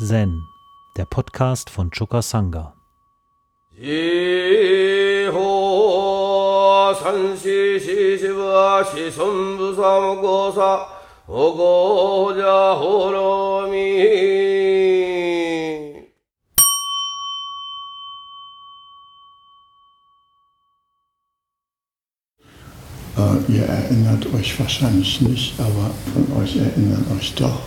Zen, 0.00 0.46
der 0.96 1.06
Podcast 1.06 1.70
von 1.70 1.90
Choka 1.90 2.22
Sangha. 2.22 2.72
Äh, 3.76 5.24
ihr 23.48 23.64
erinnert 23.64 24.32
euch 24.32 24.60
wahrscheinlich 24.60 25.20
nicht, 25.22 25.58
aber 25.58 25.90
von 26.14 26.40
euch 26.40 26.56
erinnern 26.56 27.04
euch 27.18 27.34
doch. 27.34 27.58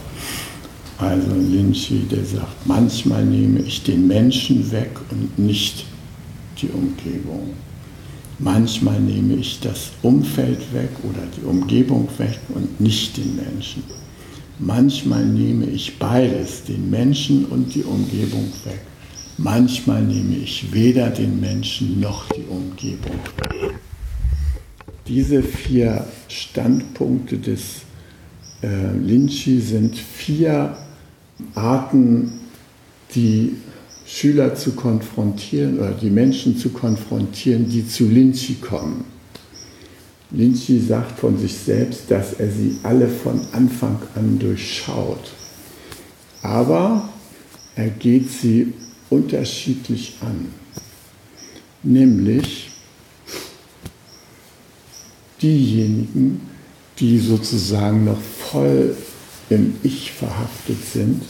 Also 1.01 1.33
Lynchi, 1.33 2.05
der 2.11 2.23
sagt, 2.23 2.67
manchmal 2.67 3.25
nehme 3.25 3.61
ich 3.61 3.81
den 3.81 4.07
Menschen 4.07 4.71
weg 4.71 4.91
und 5.09 5.39
nicht 5.39 5.83
die 6.61 6.69
Umgebung. 6.69 7.53
Manchmal 8.37 8.99
nehme 8.99 9.33
ich 9.33 9.59
das 9.61 9.93
Umfeld 10.03 10.59
weg 10.73 10.89
oder 11.03 11.23
die 11.35 11.43
Umgebung 11.43 12.07
weg 12.19 12.39
und 12.49 12.79
nicht 12.79 13.17
den 13.17 13.35
Menschen. 13.35 13.83
Manchmal 14.59 15.25
nehme 15.25 15.65
ich 15.65 15.97
beides, 15.97 16.65
den 16.65 16.91
Menschen 16.91 17.45
und 17.45 17.73
die 17.73 17.83
Umgebung 17.83 18.51
weg. 18.65 18.81
Manchmal 19.39 20.03
nehme 20.03 20.35
ich 20.35 20.71
weder 20.71 21.09
den 21.09 21.39
Menschen 21.39 21.99
noch 21.99 22.29
die 22.29 22.45
Umgebung. 22.47 23.19
Diese 25.07 25.41
vier 25.41 26.05
Standpunkte 26.27 27.39
des 27.39 27.81
äh, 28.61 28.95
Lynchi 28.95 29.59
sind 29.59 29.97
vier 29.97 30.77
Arten, 31.55 32.31
die 33.15 33.55
Schüler 34.05 34.55
zu 34.55 34.71
konfrontieren 34.71 35.79
oder 35.79 35.91
die 35.91 36.09
Menschen 36.09 36.57
zu 36.57 36.69
konfrontieren, 36.69 37.69
die 37.69 37.87
zu 37.87 38.07
Lynchi 38.07 38.55
kommen. 38.55 39.05
Lynchi 40.31 40.79
sagt 40.79 41.19
von 41.19 41.37
sich 41.37 41.53
selbst, 41.53 42.09
dass 42.09 42.33
er 42.33 42.49
sie 42.49 42.77
alle 42.83 43.07
von 43.07 43.41
Anfang 43.51 43.99
an 44.15 44.39
durchschaut. 44.39 45.31
Aber 46.41 47.09
er 47.75 47.89
geht 47.89 48.29
sie 48.29 48.73
unterschiedlich 49.09 50.17
an. 50.21 50.47
Nämlich 51.83 52.69
diejenigen, 55.41 56.41
die 56.99 57.19
sozusagen 57.19 58.05
noch 58.05 58.21
voll 58.21 58.95
im 59.51 59.75
Ich 59.83 60.11
verhaftet 60.11 60.83
sind, 60.91 61.23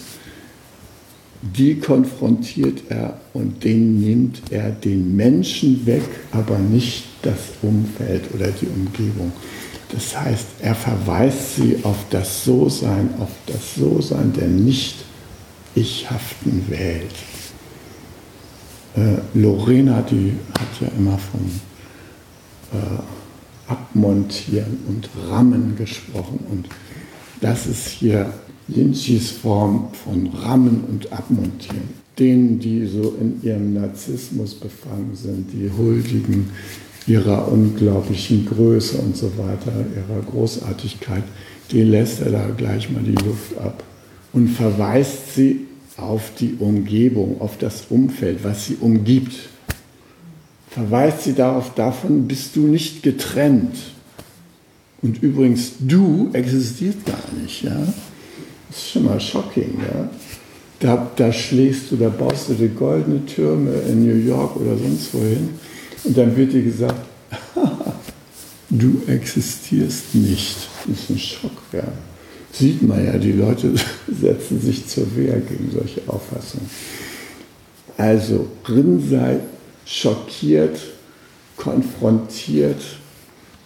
die 1.41 1.79
konfrontiert 1.79 2.83
er 2.89 3.19
und 3.33 3.63
denen 3.63 3.99
nimmt 3.99 4.41
er 4.51 4.69
den 4.69 5.15
Menschen 5.15 5.85
weg, 5.85 6.03
aber 6.31 6.59
nicht 6.59 7.05
das 7.23 7.39
Umfeld 7.61 8.33
oder 8.33 8.47
die 8.51 8.67
Umgebung. 8.67 9.31
Das 9.89 10.17
heißt, 10.17 10.45
er 10.61 10.75
verweist 10.75 11.55
sie 11.55 11.77
auf 11.83 11.97
das 12.11 12.45
So-Sein, 12.45 13.09
auf 13.19 13.31
das 13.47 13.75
So-Sein 13.75 14.33
der 14.33 14.47
nicht 14.47 14.97
ichhaften 15.75 16.63
Welt. 16.69 17.15
Äh, 18.95 19.37
Lorena, 19.37 20.01
die 20.01 20.33
hat 20.57 20.81
ja 20.81 20.87
immer 20.97 21.17
von 21.17 21.41
äh, 22.73 23.71
Abmontieren 23.71 24.79
und 24.87 25.09
Rammen 25.29 25.75
gesprochen 25.75 26.39
und 26.49 26.67
das 27.41 27.65
ist 27.65 27.87
hier 27.87 28.31
Lynchis 28.67 29.31
Form 29.31 29.89
von 30.05 30.27
Rammen 30.27 30.83
und 30.87 31.11
Abmontieren. 31.11 32.01
Denen, 32.17 32.59
die 32.59 32.85
so 32.85 33.15
in 33.19 33.41
ihrem 33.41 33.73
Narzissmus 33.73 34.53
befangen 34.53 35.11
sind, 35.13 35.51
die 35.51 35.69
huldigen 35.75 36.51
ihrer 37.07 37.51
unglaublichen 37.51 38.45
Größe 38.45 38.97
und 38.99 39.17
so 39.17 39.31
weiter, 39.37 39.73
ihrer 39.95 40.21
Großartigkeit, 40.29 41.23
den 41.71 41.89
lässt 41.89 42.21
er 42.21 42.31
da 42.31 42.47
gleich 42.55 42.91
mal 42.91 43.01
die 43.01 43.15
Luft 43.25 43.57
ab 43.57 43.83
und 44.33 44.49
verweist 44.49 45.35
sie 45.35 45.61
auf 45.97 46.31
die 46.39 46.55
Umgebung, 46.59 47.41
auf 47.41 47.57
das 47.57 47.85
Umfeld, 47.89 48.43
was 48.43 48.67
sie 48.67 48.77
umgibt. 48.79 49.33
Verweist 50.69 51.23
sie 51.23 51.33
darauf, 51.33 51.73
davon 51.73 52.27
bist 52.27 52.55
du 52.55 52.67
nicht 52.67 53.03
getrennt. 53.03 53.75
Und 55.01 55.21
übrigens, 55.23 55.73
du 55.79 56.29
existiert 56.33 57.05
gar 57.05 57.23
nicht. 57.41 57.63
Ja? 57.63 57.75
Das 58.69 58.77
ist 58.77 58.91
schon 58.91 59.05
mal 59.05 59.19
shocking. 59.19 59.79
Ja? 59.79 60.09
Da, 60.79 61.11
da 61.15 61.31
schlägst 61.31 61.91
du, 61.91 61.97
da 61.97 62.09
baust 62.09 62.49
du 62.49 62.53
die 62.53 62.69
goldene 62.69 63.25
Türme 63.25 63.71
in 63.87 64.05
New 64.05 64.15
York 64.15 64.55
oder 64.55 64.77
sonst 64.77 65.13
wohin. 65.13 65.49
Und 66.03 66.17
dann 66.17 66.35
wird 66.35 66.53
dir 66.53 66.63
gesagt, 66.63 67.05
du 68.69 69.01
existierst 69.07 70.15
nicht. 70.15 70.55
Das 70.87 70.99
ist 70.99 71.09
ein 71.09 71.19
Schock. 71.19 71.51
Ja? 71.71 71.83
Sieht 72.51 72.81
man 72.81 73.05
ja, 73.05 73.17
die 73.17 73.31
Leute 73.31 73.73
setzen 74.21 74.61
sich 74.61 74.87
zur 74.87 75.15
Wehr 75.15 75.39
gegen 75.39 75.71
solche 75.71 76.01
Auffassungen. 76.07 76.69
Also 77.97 78.47
Rinsei 78.67 79.39
schockiert, 79.85 80.79
konfrontiert, 81.57 82.81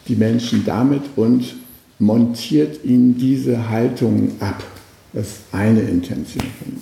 die 0.07 0.15
Menschen 0.15 0.63
damit 0.65 1.03
und 1.15 1.55
montiert 1.99 2.83
ihnen 2.83 3.17
diese 3.17 3.69
Haltung 3.69 4.31
ab. 4.39 4.63
Das 5.13 5.27
ist 5.27 5.39
eine 5.51 5.81
Intention 5.81 6.43
von 6.59 6.73
ihm. 6.73 6.81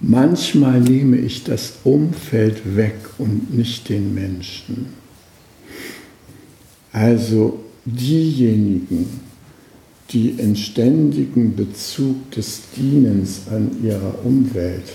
Manchmal 0.00 0.80
nehme 0.80 1.18
ich 1.18 1.44
das 1.44 1.74
Umfeld 1.84 2.76
weg 2.76 2.96
und 3.18 3.54
nicht 3.54 3.88
den 3.90 4.14
Menschen. 4.14 4.86
Also 6.92 7.60
diejenigen, 7.84 9.20
die 10.10 10.30
in 10.30 10.56
ständigem 10.56 11.54
Bezug 11.54 12.30
des 12.30 12.62
Dienens 12.76 13.42
an 13.50 13.70
ihrer 13.82 14.24
Umwelt 14.24 14.94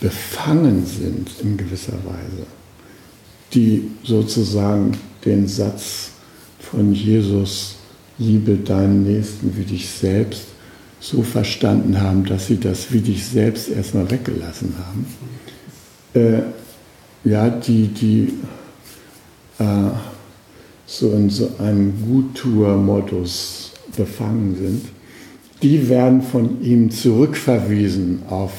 befangen 0.00 0.86
sind 0.86 1.30
in 1.42 1.56
gewisser 1.56 1.98
Weise, 2.04 2.46
die 3.54 3.90
sozusagen 4.04 4.92
den 5.24 5.46
Satz 5.46 6.10
von 6.58 6.94
Jesus, 6.94 7.76
liebe 8.18 8.56
deinen 8.56 9.04
Nächsten 9.04 9.56
wie 9.56 9.64
dich 9.64 9.88
selbst, 9.88 10.44
so 11.00 11.22
verstanden 11.22 12.00
haben, 12.00 12.24
dass 12.24 12.46
sie 12.46 12.58
das 12.58 12.92
wie 12.92 13.00
dich 13.00 13.26
selbst 13.26 13.68
erstmal 13.68 14.10
weggelassen 14.10 14.74
haben. 14.78 15.06
Äh, 16.14 16.42
ja, 17.28 17.50
die, 17.50 17.88
die 17.88 18.32
äh, 19.58 19.90
so 20.86 21.12
in 21.12 21.28
so 21.28 21.50
einem 21.58 21.92
Guttuer-Modus 22.06 23.72
befangen 23.96 24.56
sind, 24.56 24.84
die 25.62 25.88
werden 25.88 26.22
von 26.22 26.62
ihm 26.62 26.90
zurückverwiesen 26.90 28.22
auf 28.28 28.52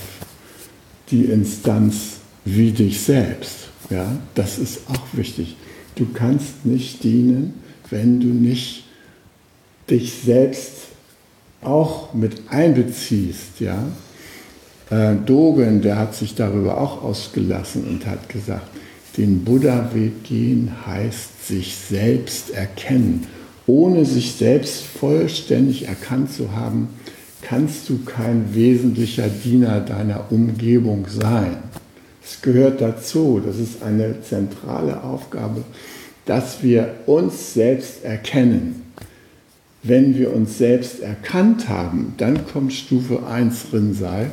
die 1.11 1.25
Instanz 1.25 2.17
wie 2.45 2.71
dich 2.71 3.01
selbst. 3.01 3.69
Ja, 3.89 4.05
das 4.35 4.57
ist 4.57 4.81
auch 4.89 5.17
wichtig. 5.17 5.55
Du 5.95 6.07
kannst 6.13 6.65
nicht 6.65 7.03
dienen, 7.03 7.61
wenn 7.89 8.19
du 8.19 8.27
nicht 8.27 8.85
dich 9.89 10.13
selbst 10.25 10.71
auch 11.61 12.13
mit 12.13 12.49
einbeziehst. 12.49 13.59
Ja? 13.59 13.87
Äh, 14.89 15.15
Dogen, 15.25 15.81
der 15.81 15.97
hat 15.97 16.15
sich 16.15 16.35
darüber 16.35 16.79
auch 16.79 17.03
ausgelassen 17.03 17.83
und 17.85 18.05
hat 18.05 18.29
gesagt, 18.29 18.67
den 19.17 19.43
Buddha-Weg 19.43 20.23
gehen 20.23 20.71
heißt 20.87 21.47
sich 21.47 21.75
selbst 21.75 22.49
erkennen. 22.49 23.27
Ohne 23.67 24.05
sich 24.05 24.33
selbst 24.33 24.83
vollständig 24.83 25.87
erkannt 25.87 26.33
zu 26.33 26.51
haben, 26.51 26.89
kannst 27.41 27.89
du 27.89 27.99
kein 28.03 28.55
wesentlicher 28.55 29.27
Diener 29.27 29.81
deiner 29.81 30.31
Umgebung 30.31 31.05
sein. 31.07 31.57
Es 32.25 32.41
gehört 32.41 32.81
dazu, 32.81 33.41
das 33.45 33.57
ist 33.57 33.83
eine 33.83 34.21
zentrale 34.21 35.03
Aufgabe, 35.03 35.63
dass 36.25 36.63
wir 36.63 36.95
uns 37.05 37.53
selbst 37.53 38.03
erkennen. 38.03 38.83
Wenn 39.81 40.17
wir 40.17 40.33
uns 40.33 40.57
selbst 40.57 41.01
erkannt 41.01 41.67
haben, 41.67 42.13
dann 42.17 42.47
kommt 42.47 42.71
Stufe 42.71 43.27
1 43.27 43.73
Rinsei, 43.73 44.27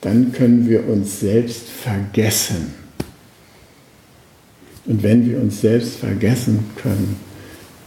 dann 0.00 0.32
können 0.32 0.66
wir 0.68 0.88
uns 0.88 1.20
selbst 1.20 1.68
vergessen. 1.68 2.72
Und 4.86 5.02
wenn 5.02 5.28
wir 5.28 5.40
uns 5.40 5.60
selbst 5.60 5.96
vergessen 5.96 6.64
können, 6.76 7.16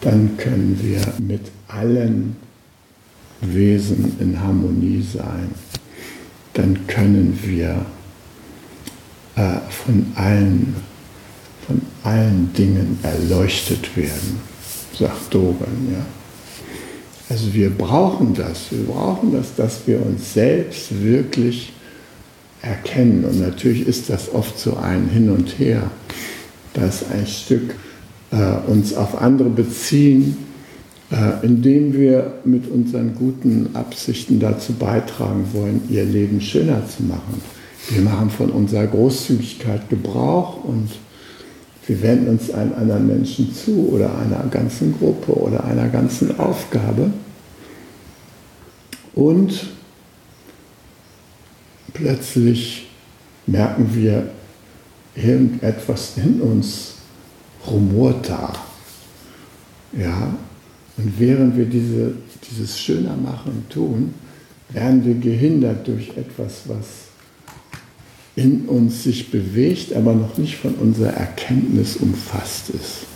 dann 0.02 0.38
können 0.38 0.80
wir 0.82 1.02
mit 1.24 1.42
allen 1.68 2.36
Wesen 3.42 4.16
in 4.20 4.40
Harmonie 4.40 5.02
sein. 5.02 5.50
Dann 6.54 6.88
können 6.88 7.40
wir 7.44 7.86
äh, 9.38 9.60
von, 9.70 10.12
allen, 10.16 10.76
von 11.66 11.82
allen 12.04 12.52
Dingen 12.54 13.00
erleuchtet 13.04 13.96
werden, 13.96 14.40
sagt 14.98 15.34
Dogen. 15.34 15.94
Ja? 15.94 16.06
Also 17.30 17.54
wir 17.54 17.70
brauchen 17.70 18.34
das, 18.34 18.72
wir 18.72 18.86
brauchen 18.86 19.32
das, 19.34 19.56
dass 19.56 19.86
wir 19.86 20.04
uns 20.04 20.34
selbst 20.34 21.04
wirklich 21.04 21.72
erkennen. 22.64 23.26
Und 23.26 23.40
natürlich 23.40 23.88
ist 23.88 24.10
das 24.10 24.34
oft 24.34 24.58
so 24.58 24.76
ein 24.78 25.08
Hin 25.10 25.30
und 25.30 25.60
Her, 25.60 25.92
dass 26.74 27.10
ein 27.12 27.28
Stück 27.28 27.76
äh, 28.32 28.70
uns 28.70 28.96
auf 28.96 29.22
andere 29.22 29.50
beziehen, 29.50 30.38
äh, 31.12 31.46
indem 31.46 31.94
wir 31.94 32.40
mit 32.44 32.68
unseren 32.72 33.14
guten 33.14 33.70
Absichten 33.76 34.40
dazu 34.40 34.74
beitragen 34.74 35.46
wollen, 35.54 35.82
ihr 35.90 36.06
Leben 36.06 36.42
schöner 36.42 36.82
zu 36.88 37.04
machen. 37.04 37.42
Wir 37.90 38.02
machen 38.02 38.30
von 38.30 38.50
unserer 38.50 38.88
Großzügigkeit 38.88 39.90
Gebrauch 39.90 40.64
und 40.64 40.90
wir 41.86 42.02
wenden 42.02 42.30
uns 42.30 42.52
einem 42.52 42.74
anderen 42.74 43.08
Menschen 43.08 43.54
zu 43.54 43.90
oder 43.94 44.18
einer 44.18 44.44
ganzen 44.52 44.98
Gruppe 44.98 45.32
oder 45.32 45.64
einer 45.64 45.88
ganzen 45.88 46.38
Aufgabe. 46.38 47.12
Und 49.16 49.68
plötzlich 51.94 52.88
merken 53.46 53.90
wir, 53.94 54.32
irgendetwas 55.16 56.14
in 56.18 56.42
uns 56.42 56.96
rumort 57.66 58.30
da. 58.30 58.54
Ja, 59.98 60.36
und 60.98 61.20
während 61.20 61.58
wir 61.58 61.66
diese, 61.66 62.14
dieses 62.50 62.80
Schönermachen 62.80 63.66
tun, 63.70 64.14
werden 64.70 65.06
wir 65.06 65.16
gehindert 65.16 65.88
durch 65.88 66.10
etwas, 66.18 66.62
was 66.66 67.07
in 68.38 68.66
uns 68.68 69.04
sich 69.04 69.32
bewegt, 69.32 69.94
aber 69.94 70.14
noch 70.14 70.38
nicht 70.38 70.58
von 70.58 70.76
unserer 70.76 71.14
Erkenntnis 71.14 71.98
umfasst 71.98 72.70
ist. 72.70 73.08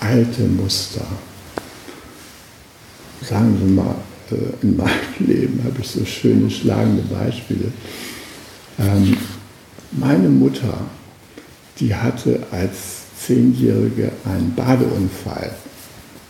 Alte 0.00 0.44
Muster. 0.44 1.04
Sagen 3.20 3.54
wir 3.60 3.84
mal, 3.84 3.94
äh, 4.30 4.62
in 4.62 4.78
meinem 4.78 4.88
Leben 5.18 5.60
habe 5.62 5.76
ich 5.82 5.88
so 5.88 6.04
schöne 6.06 6.50
schlagende 6.50 7.02
Beispiele. 7.02 7.70
Ähm, 8.78 9.14
meine 9.92 10.30
Mutter, 10.30 10.86
die 11.78 11.94
hatte 11.94 12.40
als 12.50 13.02
Zehnjährige 13.26 14.10
einen 14.24 14.54
Badeunfall 14.54 15.54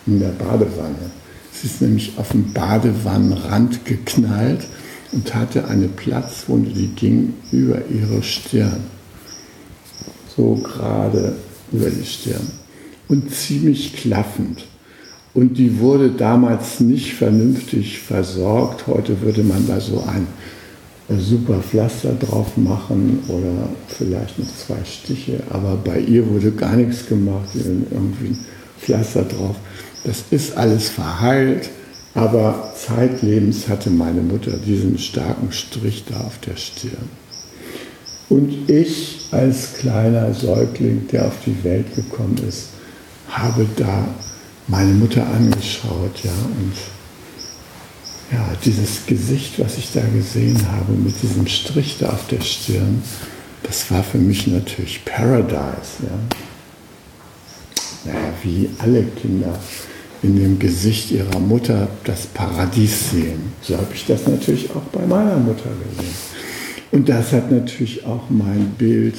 in 0.08 0.18
der 0.18 0.30
Badewanne. 0.30 1.12
Sie 1.52 1.68
ist 1.68 1.80
nämlich 1.80 2.14
auf 2.16 2.30
den 2.30 2.52
Badewannenrand 2.52 3.84
geknallt 3.84 4.66
und 5.12 5.34
hatte 5.34 5.68
eine 5.68 5.88
Platzwunde, 5.88 6.70
die 6.70 6.88
ging 6.88 7.34
über 7.52 7.82
ihre 7.88 8.22
Stirn. 8.22 8.80
So 10.34 10.54
gerade 10.54 11.36
über 11.70 11.90
die 11.90 12.04
Stirn. 12.04 12.46
Und 13.08 13.30
ziemlich 13.34 13.94
klaffend. 13.94 14.64
Und 15.34 15.58
die 15.58 15.78
wurde 15.78 16.10
damals 16.10 16.80
nicht 16.80 17.14
vernünftig 17.14 18.00
versorgt. 18.00 18.86
Heute 18.86 19.20
würde 19.20 19.42
man 19.42 19.66
da 19.66 19.80
so 19.80 20.02
ein 20.06 20.26
super 21.18 21.60
Pflaster 21.60 22.14
drauf 22.14 22.56
machen 22.56 23.20
oder 23.28 23.68
vielleicht 23.88 24.38
noch 24.38 24.48
zwei 24.56 24.82
Stiche. 24.84 25.42
Aber 25.50 25.76
bei 25.76 26.00
ihr 26.00 26.26
wurde 26.28 26.52
gar 26.52 26.76
nichts 26.76 27.06
gemacht, 27.06 27.48
irgendwie 27.54 28.28
ein 28.28 28.46
Pflaster 28.80 29.24
drauf. 29.24 29.56
Das 30.04 30.24
ist 30.30 30.56
alles 30.56 30.88
verheilt 30.88 31.70
aber 32.14 32.72
zeitlebens 32.76 33.68
hatte 33.68 33.90
meine 33.90 34.20
Mutter 34.20 34.52
diesen 34.52 34.98
starken 34.98 35.50
Strich 35.52 36.04
da 36.08 36.20
auf 36.20 36.38
der 36.40 36.56
Stirn. 36.56 37.08
Und 38.28 38.68
ich 38.68 39.28
als 39.30 39.74
kleiner 39.74 40.32
Säugling, 40.34 41.06
der 41.08 41.26
auf 41.26 41.36
die 41.44 41.64
Welt 41.64 41.94
gekommen 41.94 42.38
ist, 42.48 42.68
habe 43.28 43.66
da 43.76 44.08
meine 44.68 44.92
Mutter 44.92 45.26
angeschaut, 45.26 46.22
ja, 46.22 46.30
und 46.30 46.72
ja, 48.30 48.56
dieses 48.64 49.04
Gesicht, 49.06 49.58
was 49.58 49.76
ich 49.76 49.92
da 49.92 50.00
gesehen 50.14 50.58
habe, 50.70 50.92
mit 50.92 51.22
diesem 51.22 51.46
Strich 51.46 51.96
da 51.98 52.10
auf 52.10 52.26
der 52.28 52.40
Stirn, 52.40 53.02
das 53.62 53.90
war 53.90 54.02
für 54.02 54.18
mich 54.18 54.46
natürlich 54.46 55.04
Paradise, 55.04 56.02
ja. 56.02 56.18
Naja, 58.04 58.32
wie 58.42 58.68
alle 58.78 59.04
Kinder 59.04 59.58
in 60.22 60.36
dem 60.36 60.58
Gesicht 60.58 61.10
ihrer 61.10 61.40
Mutter 61.40 61.88
das 62.04 62.26
Paradies 62.26 63.10
sehen. 63.10 63.52
So 63.60 63.76
habe 63.76 63.92
ich 63.94 64.06
das 64.06 64.26
natürlich 64.26 64.70
auch 64.70 64.82
bei 64.92 65.04
meiner 65.04 65.36
Mutter 65.36 65.70
gesehen. 65.90 66.14
Und 66.92 67.08
das 67.08 67.32
hat 67.32 67.50
natürlich 67.50 68.04
auch 68.04 68.28
mein 68.28 68.74
Bild, 68.78 69.16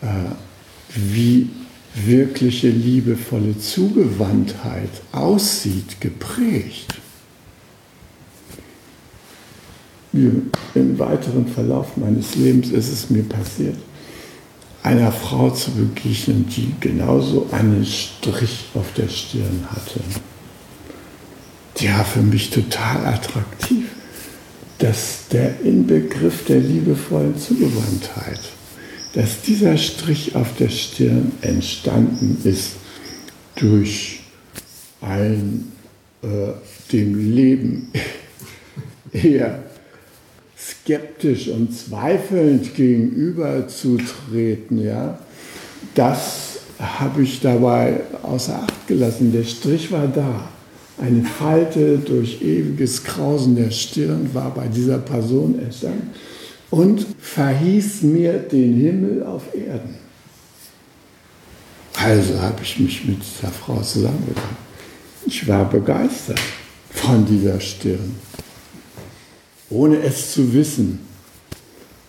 äh, 0.00 0.06
wie 0.94 1.50
wirkliche 1.94 2.68
liebevolle 2.68 3.58
Zugewandtheit 3.58 4.90
aussieht, 5.12 6.00
geprägt. 6.00 6.94
Im 10.12 10.98
weiteren 10.98 11.46
Verlauf 11.46 11.96
meines 11.96 12.34
Lebens 12.34 12.70
ist 12.70 12.92
es 12.92 13.10
mir 13.10 13.22
passiert, 13.22 13.76
einer 14.82 15.12
Frau 15.12 15.50
zu 15.50 15.72
begegnen, 15.72 16.46
die 16.48 16.74
genauso 16.80 17.48
einen 17.52 17.84
Strich 17.84 18.66
auf 18.74 18.92
der 18.94 19.08
Stirn 19.08 19.66
hatte. 19.70 20.00
Die 21.78 21.88
war 21.88 22.04
für 22.04 22.22
mich 22.22 22.50
total 22.50 23.06
attraktiv. 23.06 23.86
dass 24.80 25.28
der 25.30 25.60
Inbegriff 25.60 26.46
der 26.46 26.58
liebevollen 26.58 27.38
Zugewandtheit, 27.38 28.40
dass 29.12 29.42
dieser 29.42 29.76
Strich 29.76 30.34
auf 30.34 30.56
der 30.56 30.70
Stirn 30.70 31.32
entstanden 31.42 32.38
ist 32.44 32.76
durch 33.56 34.20
ein 35.02 35.70
äh, 36.22 36.52
dem 36.92 37.34
Leben 37.34 37.92
eher 39.12 39.62
skeptisch 40.90 41.48
und 41.48 41.76
zweifelnd 41.76 42.74
gegenüberzutreten, 42.74 44.82
ja, 44.84 45.18
das 45.94 46.58
habe 46.78 47.22
ich 47.22 47.40
dabei 47.40 48.00
außer 48.22 48.62
Acht 48.62 48.88
gelassen. 48.88 49.32
Der 49.32 49.44
Strich 49.44 49.92
war 49.92 50.08
da. 50.08 50.48
Eine 50.98 51.22
Falte 51.24 51.98
durch 51.98 52.42
ewiges 52.42 53.04
Krausen 53.04 53.54
der 53.56 53.70
Stirn 53.70 54.28
war 54.34 54.52
bei 54.52 54.66
dieser 54.66 54.98
Person 54.98 55.58
entstanden 55.58 56.10
und 56.70 57.06
verhieß 57.18 58.02
mir 58.02 58.34
den 58.34 58.76
Himmel 58.76 59.22
auf 59.22 59.44
Erden. 59.54 59.94
Also 61.94 62.38
habe 62.40 62.62
ich 62.62 62.78
mich 62.78 63.06
mit 63.06 63.22
dieser 63.22 63.50
Frau 63.52 63.80
zusammengebracht. 63.80 64.56
Ich 65.24 65.48
war 65.48 65.70
begeistert 65.70 66.40
von 66.90 67.24
dieser 67.24 67.58
Stirn 67.60 68.16
ohne 69.70 69.98
es 70.02 70.32
zu 70.32 70.52
wissen. 70.52 71.00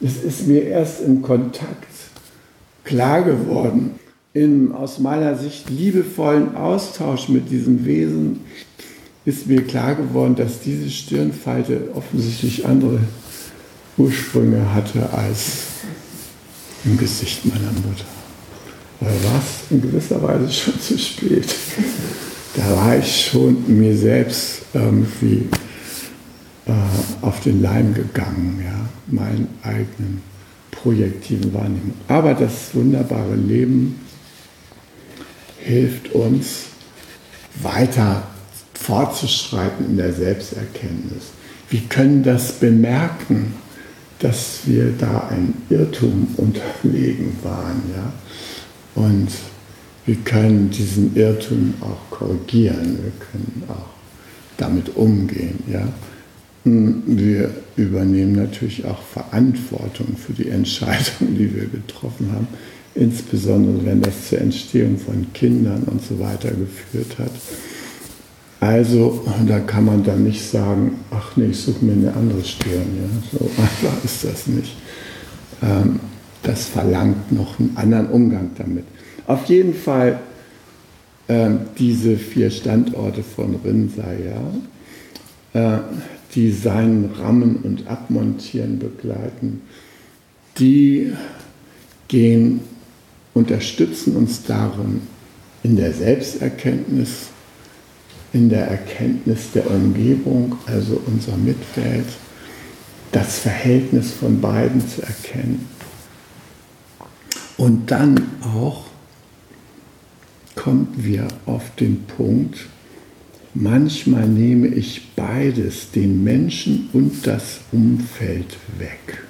Es 0.02 0.24
ist 0.24 0.48
mir 0.48 0.64
erst 0.64 1.02
im 1.02 1.22
Kontakt 1.22 1.88
klar 2.84 3.22
geworden, 3.24 3.92
im 4.34 4.74
aus 4.74 5.00
meiner 5.00 5.38
Sicht 5.38 5.70
liebevollen 5.70 6.56
Austausch 6.56 7.30
mit 7.30 7.52
diesem 7.52 7.86
Wesen 7.86 8.42
ist 9.26 9.48
mir 9.48 9.62
klar 9.64 9.96
geworden, 9.96 10.36
dass 10.36 10.62
diese 10.62 10.90
Stirnfalte 10.90 11.90
offensichtlich 11.94 12.66
andere 12.66 13.00
Ursprünge 13.98 14.74
hatte 14.74 15.10
als 15.14 15.68
im 16.86 16.98
Gesicht 16.98 17.46
meiner 17.46 17.72
Mutter. 17.72 18.06
Da 19.00 19.08
war 19.08 19.40
es 19.40 19.72
in 19.72 19.82
gewisser 19.82 20.22
Weise 20.24 20.52
schon 20.52 20.80
zu 20.80 20.98
spät. 20.98 21.56
Da 22.56 22.76
war 22.76 22.98
ich 22.98 23.26
schon 23.26 23.64
mir 23.68 23.96
selbst 23.96 24.64
irgendwie 24.74 25.48
auf 27.22 27.42
den 27.42 27.62
Leim 27.62 27.94
gegangen, 27.94 28.62
ja, 28.64 28.90
meinen 29.08 29.48
eigenen 29.64 30.22
projektiven 30.72 31.54
Wahrnehmung. 31.54 31.94
Aber 32.08 32.34
das 32.34 32.74
wunderbare 32.74 33.36
Leben 33.36 34.00
hilft 35.60 36.12
uns 36.14 36.64
weiter 37.62 38.24
fortzuschreiten 38.74 39.86
in 39.86 39.98
der 39.98 40.14
Selbsterkenntnis. 40.14 41.26
Wir 41.70 41.82
können 41.82 42.24
das 42.24 42.54
bemerken, 42.54 43.54
dass 44.20 44.62
wir 44.66 44.92
da 44.98 45.28
ein 45.30 45.54
Irrtum 45.70 46.28
unterlegen 46.38 47.36
waren, 47.44 47.82
ja, 47.96 48.14
und 49.04 49.30
wir 50.06 50.16
können 50.16 50.70
diesen 50.70 51.16
Irrtum 51.16 51.76
auch 51.82 52.16
korrigieren, 52.16 53.00
wir 53.02 53.12
können 53.20 53.64
auch 53.68 53.90
damit 54.58 54.96
umgehen, 54.96 55.64
ja. 55.72 55.88
Wir 56.64 57.50
übernehmen 57.76 58.34
natürlich 58.34 58.86
auch 58.86 59.02
Verantwortung 59.02 60.16
für 60.16 60.34
die 60.34 60.50
Entscheidungen, 60.50 61.36
die 61.36 61.56
wir 61.56 61.66
getroffen 61.66 62.32
haben, 62.32 62.48
insbesondere 62.94 63.86
wenn 63.86 64.02
das 64.02 64.30
zur 64.30 64.42
Entstehung 64.42 64.98
von 64.98 65.26
Kindern 65.34 65.84
und 65.84 66.04
so 66.04 66.20
weiter 66.20 66.52
geführt 66.52 67.18
hat. 67.18 67.32
Also 68.60 69.26
da 69.48 69.60
kann 69.60 69.86
man 69.86 70.04
dann 70.04 70.24
nicht 70.24 70.44
sagen, 70.44 71.00
ach 71.10 71.36
nee, 71.36 71.48
ich 71.48 71.58
suche 71.58 71.84
mir 71.84 71.94
eine 71.94 72.14
andere 72.14 72.44
Stirn. 72.44 72.86
Ja? 72.96 73.40
So 73.40 73.50
einfach 73.60 74.04
ist 74.06 74.24
das 74.24 74.46
nicht. 74.46 74.76
Ähm, 75.64 76.00
das 76.44 76.66
verlangt 76.66 77.32
noch 77.32 77.60
einen 77.60 77.76
anderen 77.76 78.08
Umgang 78.10 78.52
damit. 78.58 78.86
Auf 79.26 79.46
jeden 79.46 79.74
Fall 79.74 80.20
äh, 81.28 81.50
diese 81.80 82.18
vier 82.18 82.52
Standorte 82.52 83.24
von 83.24 83.56
Rinsaya, 83.64 84.42
äh, 85.54 85.78
die 86.36 86.52
sein 86.52 87.12
Rammen 87.18 87.58
und 87.58 87.88
Abmontieren 87.88 88.80
begleiten, 88.80 89.62
die 90.60 91.14
gehen, 92.08 92.62
unterstützen 93.34 94.16
uns 94.16 94.44
darin 94.44 95.02
in 95.64 95.76
der 95.76 95.94
Selbsterkenntnis, 95.94 97.28
in 98.34 98.50
der 98.50 98.68
Erkenntnis 98.68 99.52
der 99.54 99.70
Umgebung, 99.70 100.58
also 100.66 101.02
unserer 101.06 101.38
Mitwelt, 101.38 102.08
das 103.12 103.40
Verhältnis 103.40 104.12
von 104.12 104.40
beiden 104.40 104.88
zu 104.88 105.02
erkennen. 105.02 105.68
Und 107.58 107.92
dann 107.92 108.28
auch 108.42 108.86
kommen 110.56 110.94
wir 110.98 111.28
auf 111.46 111.64
den 111.76 112.04
Punkt, 112.06 112.68
manchmal 113.54 114.28
nehme 114.28 114.68
ich 114.68 115.14
beides, 115.16 115.92
den 115.92 116.24
Menschen 116.24 116.90
und 116.94 117.26
das 117.26 117.62
Umfeld 117.72 118.58
weg. 118.78 119.24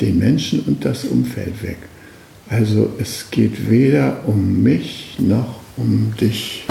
Den 0.00 0.18
Menschen 0.18 0.60
und 0.60 0.84
das 0.84 1.04
Umfeld 1.04 1.62
weg. 1.62 1.78
Also 2.48 2.92
es 2.98 3.30
geht 3.30 3.70
weder 3.70 4.26
um 4.26 4.62
mich 4.62 5.16
noch 5.18 5.60
um 5.76 6.14
dich, 6.20 6.64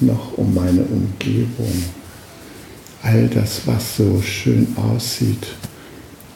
noch 0.00 0.36
um 0.36 0.54
meine 0.54 0.82
Umgebung. 0.82 1.84
All 3.02 3.28
das, 3.28 3.62
was 3.66 3.96
so 3.96 4.20
schön 4.22 4.66
aussieht, 4.76 5.46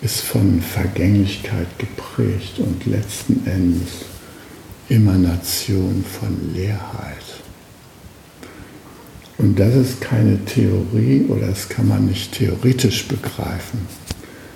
ist 0.00 0.20
von 0.20 0.60
Vergänglichkeit 0.60 1.66
geprägt 1.78 2.58
und 2.58 2.86
letzten 2.86 3.46
Endes 3.46 4.04
Emanation 4.88 6.04
von 6.04 6.54
Leerheit. 6.54 7.23
Und 9.38 9.58
das 9.58 9.74
ist 9.74 10.00
keine 10.00 10.44
Theorie 10.44 11.24
oder 11.28 11.48
das 11.48 11.68
kann 11.68 11.88
man 11.88 12.06
nicht 12.06 12.32
theoretisch 12.32 13.08
begreifen. 13.08 13.80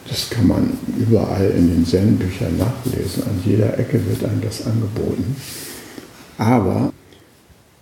Das 0.08 0.30
kann 0.30 0.46
man 0.46 0.72
überall 0.98 1.50
in 1.50 1.68
den 1.68 1.86
Zen-Büchern 1.86 2.56
nachlesen. 2.56 3.24
An 3.24 3.40
jeder 3.44 3.78
Ecke 3.78 4.00
wird 4.06 4.24
einem 4.24 4.40
das 4.40 4.64
angeboten. 4.66 5.36
Aber 6.38 6.92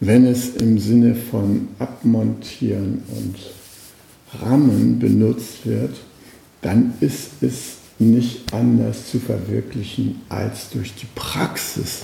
wenn 0.01 0.27
es 0.27 0.57
im 0.57 0.79
Sinne 0.79 1.15
von 1.15 1.69
Abmontieren 1.79 3.03
und 3.17 3.37
Rammen 4.41 4.99
benutzt 4.99 5.65
wird, 5.67 5.95
dann 6.63 6.95
ist 7.01 7.43
es 7.43 7.77
nicht 7.99 8.53
anders 8.53 9.11
zu 9.11 9.21
verwirklichen 9.21 10.21
als 10.29 10.71
durch 10.71 10.95
die 10.95 11.07
Praxis. 11.15 12.03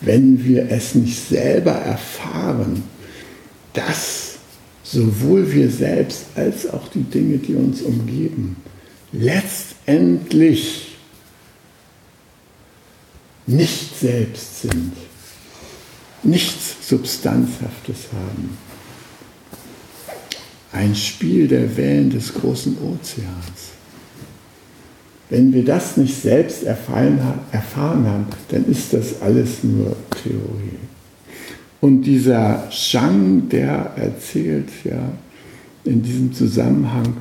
Wenn 0.00 0.44
wir 0.44 0.70
es 0.70 0.94
nicht 0.94 1.28
selber 1.28 1.72
erfahren, 1.72 2.82
dass 3.74 4.36
sowohl 4.82 5.52
wir 5.52 5.70
selbst 5.70 6.26
als 6.34 6.68
auch 6.68 6.88
die 6.88 7.02
Dinge, 7.02 7.38
die 7.38 7.54
uns 7.54 7.82
umgeben, 7.82 8.56
letztendlich 9.12 10.96
nicht 13.46 13.98
selbst 13.98 14.62
sind, 14.62 14.92
nichts 16.22 16.88
Substanzhaftes 16.88 18.08
haben. 18.12 18.56
Ein 20.72 20.94
Spiel 20.94 21.46
der 21.46 21.76
Wellen 21.76 22.10
des 22.10 22.32
großen 22.34 22.76
Ozeans. 22.78 23.74
Wenn 25.30 25.52
wir 25.52 25.64
das 25.64 25.96
nicht 25.96 26.20
selbst 26.20 26.64
erfahren, 26.64 27.20
haben, 27.76 28.26
dann 28.48 28.66
ist 28.70 28.92
das 28.92 29.20
alles 29.22 29.62
nur 29.62 29.96
Theorie. 30.22 30.83
Und 31.84 32.04
dieser 32.04 32.70
Zhang, 32.70 33.50
der 33.50 33.92
erzählt 33.96 34.70
ja 34.84 35.12
in 35.84 36.02
diesem 36.02 36.32
Zusammenhang, 36.32 37.18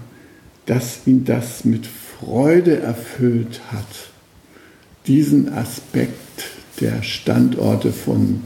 dass 0.68 1.06
ihn 1.06 1.26
das 1.26 1.66
mit 1.66 1.86
Freude 1.86 2.80
erfüllt 2.80 3.60
hat, 3.74 4.12
diesen 5.06 5.52
Aspekt 5.52 6.46
der 6.80 7.04
Standorte 7.04 7.92
von 7.92 8.42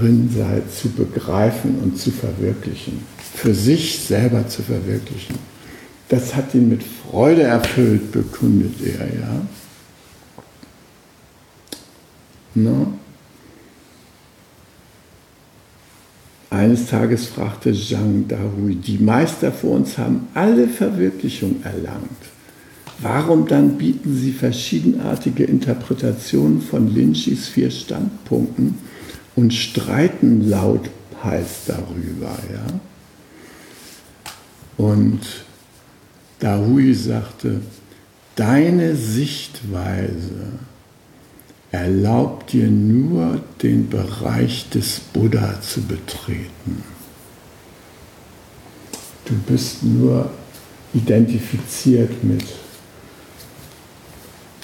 Rinzai 0.00 0.62
zu 0.74 0.88
begreifen 0.88 1.78
und 1.80 1.98
zu 1.98 2.10
verwirklichen, 2.10 3.02
für 3.34 3.54
sich 3.54 3.98
selber 3.98 4.48
zu 4.48 4.62
verwirklichen. 4.62 5.36
Das 6.08 6.34
hat 6.34 6.54
ihn 6.54 6.70
mit 6.70 6.82
Freude 6.82 7.42
erfüllt, 7.42 8.12
bekundet 8.12 8.76
er, 8.80 9.14
ja. 9.14 9.42
No? 12.54 12.94
Eines 16.50 16.86
Tages 16.86 17.26
fragte 17.26 17.72
Zhang 17.72 18.26
Dahui, 18.26 18.74
die 18.74 18.98
Meister 18.98 19.52
vor 19.52 19.76
uns 19.76 19.96
haben 19.96 20.26
alle 20.34 20.66
Verwirklichung 20.66 21.62
erlangt. 21.62 22.10
Warum 22.98 23.46
dann 23.46 23.78
bieten 23.78 24.16
sie 24.16 24.32
verschiedenartige 24.32 25.44
Interpretationen 25.44 26.60
von 26.60 26.92
Linchis 26.92 27.48
vier 27.48 27.70
Standpunkten 27.70 28.78
und 29.36 29.54
streiten 29.54 30.50
lautheiß 30.50 31.66
darüber? 31.66 32.36
Ja? 32.52 32.66
Und 34.76 35.20
Dahui 36.40 36.92
sagte, 36.94 37.60
deine 38.34 38.96
Sichtweise 38.96 40.58
erlaubt 41.72 42.52
dir 42.52 42.66
nur 42.66 43.40
den 43.62 43.88
Bereich 43.88 44.68
des 44.70 45.00
Buddha 45.00 45.60
zu 45.60 45.82
betreten. 45.82 46.82
Du 49.24 49.34
bist 49.46 49.84
nur 49.84 50.30
identifiziert 50.92 52.24
mit 52.24 52.44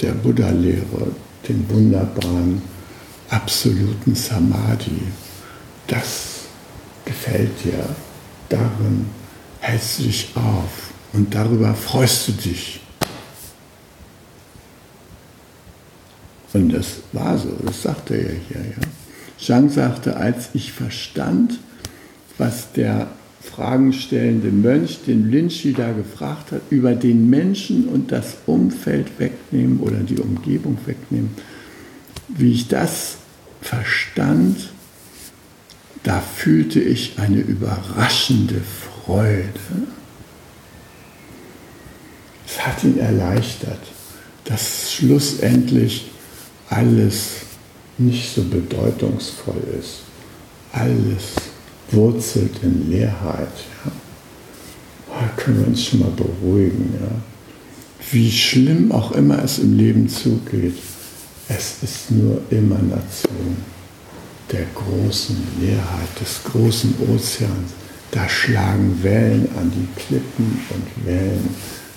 der 0.02 0.12
Buddha-Lehre, 0.12 1.12
dem 1.48 1.68
wunderbaren 1.70 2.60
absoluten 3.28 4.14
Samadhi. 4.14 5.02
Das 5.86 6.40
gefällt 7.04 7.52
dir, 7.64 7.88
darin 8.48 9.06
hältst 9.60 10.00
du 10.00 10.02
dich 10.04 10.30
auf 10.34 10.90
und 11.12 11.32
darüber 11.32 11.72
freust 11.74 12.28
du 12.28 12.32
dich. 12.32 12.80
Und 16.56 16.72
das 16.72 17.00
war 17.12 17.36
so, 17.36 17.54
das 17.64 17.82
sagte 17.82 18.14
er 18.14 18.32
hier. 18.48 18.60
Ja. 18.60 18.88
Zhang 19.38 19.68
sagte, 19.68 20.16
als 20.16 20.48
ich 20.54 20.72
verstand, 20.72 21.58
was 22.38 22.72
der 22.72 23.08
fragenstellende 23.42 24.48
Mönch 24.48 25.00
den 25.06 25.30
Linchi 25.30 25.74
da 25.74 25.92
gefragt 25.92 26.52
hat, 26.52 26.62
über 26.70 26.94
den 26.94 27.28
Menschen 27.28 27.88
und 27.88 28.10
das 28.10 28.38
Umfeld 28.46 29.18
wegnehmen 29.18 29.80
oder 29.80 29.98
die 29.98 30.18
Umgebung 30.18 30.78
wegnehmen, 30.86 31.30
wie 32.28 32.52
ich 32.52 32.68
das 32.68 33.18
verstand, 33.60 34.70
da 36.04 36.20
fühlte 36.20 36.80
ich 36.80 37.18
eine 37.18 37.40
überraschende 37.40 38.62
Freude. 39.04 39.44
Es 42.46 42.66
hat 42.66 42.82
ihn 42.82 42.98
erleichtert, 42.98 43.80
dass 44.44 44.92
schlussendlich 44.92 46.10
alles 46.68 47.28
nicht 47.98 48.34
so 48.34 48.42
bedeutungsvoll 48.44 49.62
ist. 49.80 50.00
Alles 50.72 51.34
wurzelt 51.90 52.52
in 52.62 52.90
Leerheit. 52.90 53.48
Ja. 53.84 53.92
Da 55.08 55.28
können 55.36 55.60
wir 55.60 55.66
uns 55.68 55.84
schon 55.84 56.00
mal 56.00 56.10
beruhigen. 56.10 56.94
Ja. 57.00 57.08
Wie 58.10 58.30
schlimm 58.30 58.92
auch 58.92 59.12
immer 59.12 59.42
es 59.42 59.58
im 59.58 59.76
Leben 59.76 60.08
zugeht, 60.08 60.76
es 61.48 61.76
ist 61.82 62.10
nur 62.10 62.40
Emanation 62.50 63.56
der 64.52 64.66
großen 64.74 65.36
Leerheit, 65.60 66.20
des 66.20 66.42
großen 66.44 66.94
Ozeans. 67.12 67.72
Da 68.10 68.28
schlagen 68.28 69.02
Wellen 69.02 69.48
an 69.58 69.72
die 69.74 70.00
Klippen 70.00 70.60
und 70.70 71.06
Wellen 71.06 71.48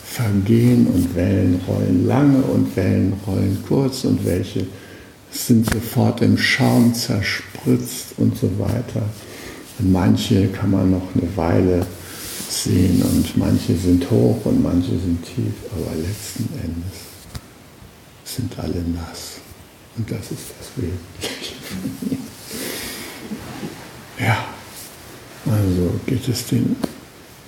vergehen 0.09 0.87
und 0.87 1.15
Wellen 1.15 1.61
rollen 1.67 2.07
lange 2.07 2.41
und 2.41 2.75
Wellen 2.75 3.13
rollen 3.27 3.63
kurz 3.67 4.03
und 4.05 4.25
welche 4.25 4.65
sind 5.31 5.71
sofort 5.71 6.21
im 6.21 6.37
Schaum 6.37 6.93
zerspritzt 6.95 8.15
und 8.17 8.35
so 8.35 8.49
weiter. 8.57 9.03
Und 9.77 9.91
manche 9.91 10.47
kann 10.47 10.71
man 10.71 10.91
noch 10.91 11.07
eine 11.13 11.37
Weile 11.37 11.85
sehen 12.49 13.03
und 13.03 13.37
manche 13.37 13.75
sind 13.75 14.09
hoch 14.09 14.43
und 14.45 14.63
manche 14.63 14.89
sind 14.89 15.23
tief, 15.23 15.53
aber 15.71 15.95
letzten 15.95 16.49
Endes 16.63 16.99
sind 18.23 18.57
alle 18.57 18.81
nass. 18.95 19.37
Und 19.95 20.09
das 20.09 20.31
ist 20.31 20.53
das 20.57 20.69
Wesentliche. 20.75 21.55
ja, 24.19 24.45
also 25.45 25.99
geht 26.07 26.27
es 26.27 26.47
den 26.47 26.75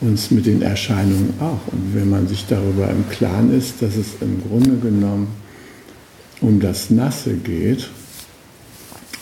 uns 0.01 0.31
mit 0.31 0.47
den 0.47 0.61
Erscheinungen 0.61 1.35
auch. 1.39 1.71
Und 1.71 1.93
wenn 1.93 2.09
man 2.09 2.27
sich 2.27 2.45
darüber 2.47 2.89
im 2.89 3.07
Klaren 3.09 3.55
ist, 3.55 3.81
dass 3.81 3.95
es 3.95 4.07
im 4.19 4.41
Grunde 4.47 4.77
genommen 4.77 5.27
um 6.41 6.59
das 6.59 6.89
Nasse 6.89 7.35
geht 7.35 7.89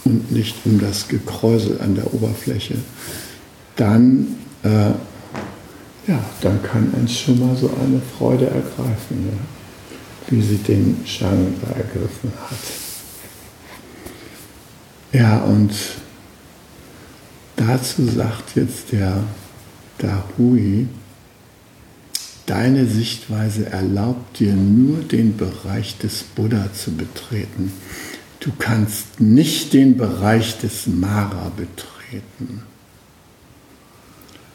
und 0.05 0.31
nicht 0.31 0.55
um 0.65 0.79
das 0.79 1.09
Gekräusel 1.09 1.79
an 1.81 1.95
der 1.95 2.13
Oberfläche, 2.13 2.75
dann, 3.75 4.27
äh, 4.63 4.91
ja, 6.07 6.23
dann 6.41 6.63
kann 6.63 6.91
uns 6.91 7.17
schon 7.17 7.39
mal 7.39 7.55
so 7.57 7.67
eine 7.67 8.01
Freude 8.17 8.45
ergreifen, 8.45 9.27
ja, 9.29 9.37
wie 10.29 10.41
sie 10.41 10.57
den 10.57 11.01
Shang 11.05 11.53
ergriffen 11.75 12.31
hat. 12.49 12.57
Ja, 15.11 15.39
und 15.39 15.71
dazu 17.57 18.05
sagt 18.05 18.55
jetzt 18.55 18.91
der 18.91 19.23
Dahui, 19.99 20.87
deine 22.45 22.85
Sichtweise 22.87 23.67
erlaubt 23.67 24.39
dir 24.39 24.53
nur 24.53 24.99
den 24.99 25.37
Bereich 25.37 25.97
des 25.97 26.23
Buddha 26.23 26.73
zu 26.73 26.95
betreten. 26.95 27.71
Du 28.39 28.51
kannst 28.57 29.19
nicht 29.19 29.73
den 29.73 29.97
Bereich 29.97 30.57
des 30.59 30.87
Mara 30.87 31.51
betreten. 31.55 32.63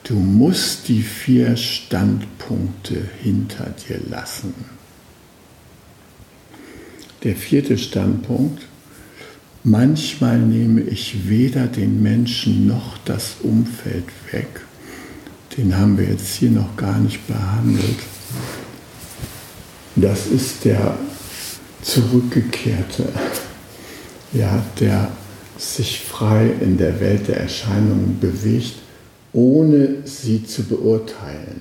Du 0.05 0.15
musst 0.15 0.89
die 0.89 1.03
vier 1.03 1.57
Standpunkte 1.57 3.09
hinter 3.23 3.75
dir 3.89 4.01
lassen. 4.11 4.55
Der 7.23 7.37
vierte 7.37 7.79
Standpunkt, 7.79 8.67
manchmal 9.63 10.39
nehme 10.39 10.83
ich 10.83 11.29
weder 11.29 11.67
den 11.67 12.03
Menschen 12.03 12.67
noch 12.67 12.99
das 13.07 13.37
Umfeld 13.43 14.05
weg. 14.31 14.64
Den 15.57 15.77
haben 15.77 15.97
wir 15.97 16.07
jetzt 16.07 16.35
hier 16.35 16.51
noch 16.51 16.77
gar 16.77 16.99
nicht 16.99 17.27
behandelt. 17.27 17.99
Das 19.97 20.27
ist 20.27 20.65
der 20.65 20.97
Zurückgekehrte 21.83 23.05
ja, 24.35 24.63
der 24.81 25.09
sich 25.57 26.01
frei 26.01 26.51
in 26.61 26.77
der 26.77 27.01
Welt 27.01 27.29
der 27.29 27.39
Erscheinungen 27.39 28.19
bewegt, 28.21 28.75
ohne 29.33 30.05
sie 30.05 30.45
zu 30.45 30.65
beurteilen, 30.65 31.61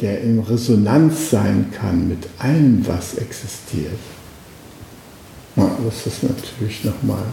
der 0.00 0.20
in 0.22 0.38
Resonanz 0.40 1.30
sein 1.30 1.66
kann 1.72 2.08
mit 2.08 2.28
allem, 2.38 2.86
was 2.86 3.14
existiert. 3.14 3.98
das 5.56 6.06
ist 6.06 6.22
natürlich 6.22 6.84
nochmal 6.84 7.24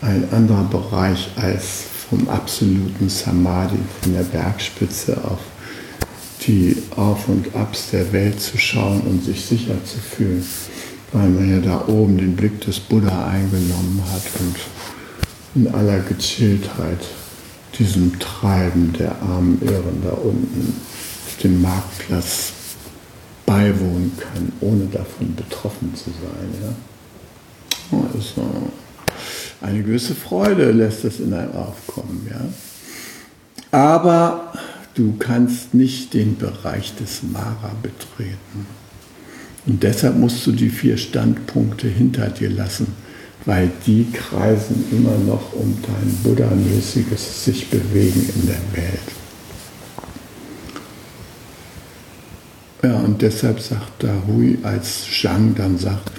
ein 0.00 0.24
anderer 0.32 0.64
Bereich 0.64 1.30
als 1.36 1.84
vom 2.12 2.28
absoluten 2.28 3.08
Samadhi, 3.08 3.78
von 4.02 4.12
der 4.12 4.24
Bergspitze 4.24 5.16
auf 5.24 5.40
die 6.46 6.76
Auf 6.96 7.28
und 7.28 7.54
Abs 7.54 7.90
der 7.90 8.12
Welt 8.12 8.40
zu 8.40 8.58
schauen 8.58 9.00
und 9.02 9.24
sich 9.24 9.44
sicher 9.44 9.82
zu 9.84 9.98
fühlen 9.98 10.44
weil 11.12 11.28
man 11.28 11.50
ja 11.50 11.60
da 11.60 11.84
oben 11.88 12.16
den 12.16 12.36
Blick 12.36 12.60
des 12.62 12.80
Buddha 12.80 13.28
eingenommen 13.28 14.02
hat 14.12 14.22
und 14.40 14.56
in 15.54 15.74
aller 15.74 16.00
Gechilltheit 16.00 17.00
diesem 17.78 18.18
Treiben 18.18 18.92
der 18.98 19.20
armen 19.20 19.60
Irren 19.62 20.02
da 20.02 20.12
unten 20.12 20.74
auf 21.26 21.36
dem 21.42 21.60
Marktplatz 21.60 22.52
beiwohnen 23.44 24.12
kann, 24.18 24.52
ohne 24.60 24.86
davon 24.86 25.34
betroffen 25.34 25.94
zu 25.94 26.10
sein. 26.10 26.48
Ja? 26.62 27.98
Also 28.14 28.42
eine 29.62 29.82
gewisse 29.82 30.14
Freude 30.14 30.72
lässt 30.72 31.04
es 31.04 31.20
in 31.20 31.32
einem 31.32 31.52
aufkommen. 31.52 32.26
Ja? 32.28 33.78
Aber 33.78 34.52
du 34.94 35.14
kannst 35.18 35.72
nicht 35.74 36.14
den 36.14 36.36
Bereich 36.36 36.94
des 36.96 37.22
Mara 37.22 37.72
betreten. 37.82 38.66
Und 39.64 39.82
deshalb 39.82 40.16
musst 40.16 40.46
du 40.46 40.52
die 40.52 40.70
vier 40.70 40.96
Standpunkte 40.96 41.86
hinter 41.86 42.28
dir 42.28 42.50
lassen, 42.50 42.88
weil 43.44 43.70
die 43.86 44.06
kreisen 44.12 44.84
immer 44.90 45.16
noch 45.18 45.52
um 45.52 45.76
dein 45.82 46.14
Buddha-mäßiges 46.22 47.44
sich 47.44 47.70
bewegen 47.70 48.28
in 48.34 48.46
der 48.46 48.82
Welt. 48.82 49.00
Ja, 52.82 52.98
und 52.98 53.22
deshalb 53.22 53.60
sagt 53.60 54.02
da 54.02 54.12
Hui, 54.26 54.58
als 54.64 55.04
Zhang 55.08 55.54
dann 55.54 55.78
sagt, 55.78 56.10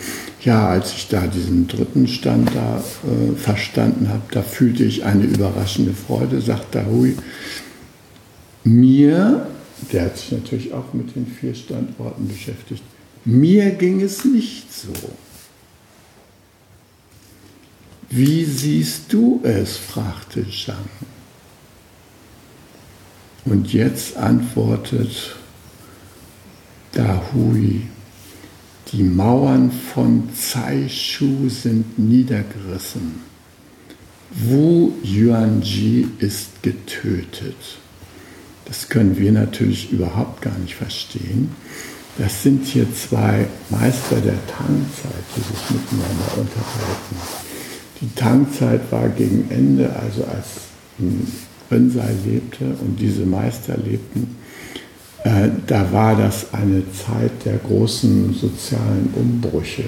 ja, 0.43 0.67
als 0.67 0.93
ich 0.93 1.07
da 1.07 1.27
diesen 1.27 1.67
dritten 1.67 2.07
Stand 2.07 2.49
da 2.53 2.77
äh, 2.77 3.35
verstanden 3.35 4.09
habe, 4.09 4.23
da 4.31 4.41
fühlte 4.41 4.83
ich 4.83 5.05
eine 5.05 5.23
überraschende 5.23 5.93
Freude, 5.93 6.41
sagt 6.41 6.75
da 6.75 6.85
Hui, 6.85 7.15
mir, 8.63 9.47
der 9.91 10.05
hat 10.05 10.17
sich 10.17 10.31
natürlich 10.31 10.73
auch 10.73 10.93
mit 10.93 11.15
den 11.15 11.27
vier 11.27 11.55
Standorten 11.55 12.27
beschäftigt, 12.27 12.83
mir 13.25 13.71
ging 13.71 14.01
es 14.01 14.25
nicht 14.25 14.73
so. 14.73 14.93
Wie 18.09 18.45
siehst 18.45 19.11
du 19.11 19.39
es? 19.43 19.77
fragte 19.77 20.45
Zhang. 20.49 20.89
Und 23.45 23.73
jetzt 23.73 24.17
antwortet 24.17 25.35
Dahui, 26.91 27.87
die 28.91 29.03
Mauern 29.03 29.71
von 29.71 30.29
Shu 30.87 31.49
sind 31.49 31.97
niedergerissen. 31.97 33.21
Wu 34.31 34.91
Yuanji 35.03 36.07
ist 36.19 36.61
getötet. 36.61 37.55
Das 38.65 38.89
können 38.89 39.17
wir 39.17 39.31
natürlich 39.31 39.91
überhaupt 39.91 40.41
gar 40.41 40.57
nicht 40.59 40.75
verstehen. 40.75 41.51
Das 42.17 42.43
sind 42.43 42.65
hier 42.65 42.85
zwei 42.93 43.47
Meister 43.69 44.21
der 44.21 44.45
Tangzeit, 44.47 45.23
die 45.35 45.41
sich 45.41 45.69
miteinander 45.69 46.37
unterhalten. 46.37 47.15
Die 48.01 48.13
Tangzeit 48.15 48.91
war 48.91 49.09
gegen 49.09 49.49
Ende, 49.49 49.95
also 49.95 50.23
als 50.25 50.47
Rinzai 51.71 52.13
lebte 52.25 52.65
und 52.65 52.99
diese 52.99 53.25
Meister 53.25 53.77
lebten, 53.77 54.35
da 55.67 55.91
war 55.91 56.15
das 56.15 56.53
eine 56.53 56.83
Zeit 56.91 57.31
der 57.45 57.57
großen 57.57 58.33
sozialen 58.33 59.13
Umbrüche. 59.15 59.85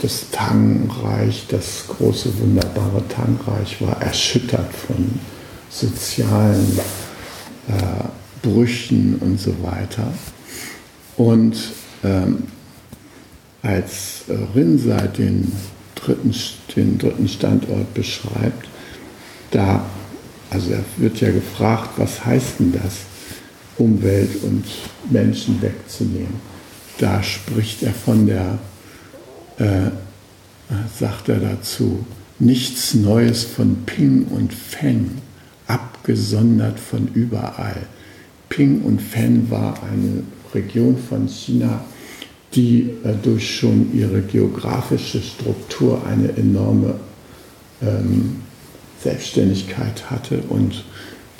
Das 0.00 0.30
Tangreich, 0.30 1.46
das 1.48 1.84
große, 1.88 2.38
wunderbare 2.40 3.06
Tangreich 3.08 3.80
war 3.80 4.00
erschüttert 4.02 4.72
von 4.74 5.20
sozialen 5.70 6.78
äh, 7.68 8.04
Brüchen 8.42 9.16
und 9.20 9.40
so 9.40 9.54
weiter. 9.62 10.12
Und 11.16 11.56
ähm, 12.02 12.44
als 13.62 14.24
Rinsa 14.54 15.06
den 15.06 15.52
dritten, 15.94 16.34
den 16.74 16.98
dritten 16.98 17.28
Standort 17.28 17.94
beschreibt, 17.94 18.66
da, 19.52 19.84
also 20.50 20.72
er 20.72 20.84
wird 20.96 21.20
ja 21.20 21.30
gefragt, 21.30 21.90
was 21.96 22.24
heißt 22.24 22.58
denn 22.58 22.72
das, 22.72 23.11
Umwelt 23.82 24.42
und 24.42 24.64
Menschen 25.10 25.60
wegzunehmen. 25.60 26.40
Da 26.98 27.22
spricht 27.22 27.82
er 27.82 27.92
von 27.92 28.26
der, 28.26 28.58
äh, 29.58 29.90
sagt 30.98 31.28
er 31.28 31.40
dazu, 31.40 32.06
nichts 32.38 32.94
Neues 32.94 33.44
von 33.44 33.84
Ping 33.84 34.26
und 34.26 34.54
Feng, 34.54 35.18
abgesondert 35.66 36.78
von 36.78 37.08
überall. 37.14 37.86
Ping 38.48 38.82
und 38.82 39.00
Fen 39.00 39.50
war 39.50 39.80
eine 39.82 40.22
Region 40.54 40.96
von 40.96 41.26
China, 41.28 41.84
die 42.54 42.90
äh, 43.04 43.14
durch 43.22 43.56
schon 43.56 43.92
ihre 43.94 44.20
geografische 44.22 45.20
Struktur 45.22 46.06
eine 46.06 46.36
enorme 46.36 46.94
ähm, 47.80 48.42
Selbstständigkeit 49.02 50.10
hatte 50.10 50.38
und 50.48 50.84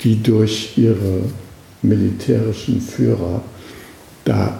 die 0.03 0.21
durch 0.21 0.77
ihre 0.77 1.21
militärischen 1.83 2.81
Führer 2.81 3.41
da 4.25 4.59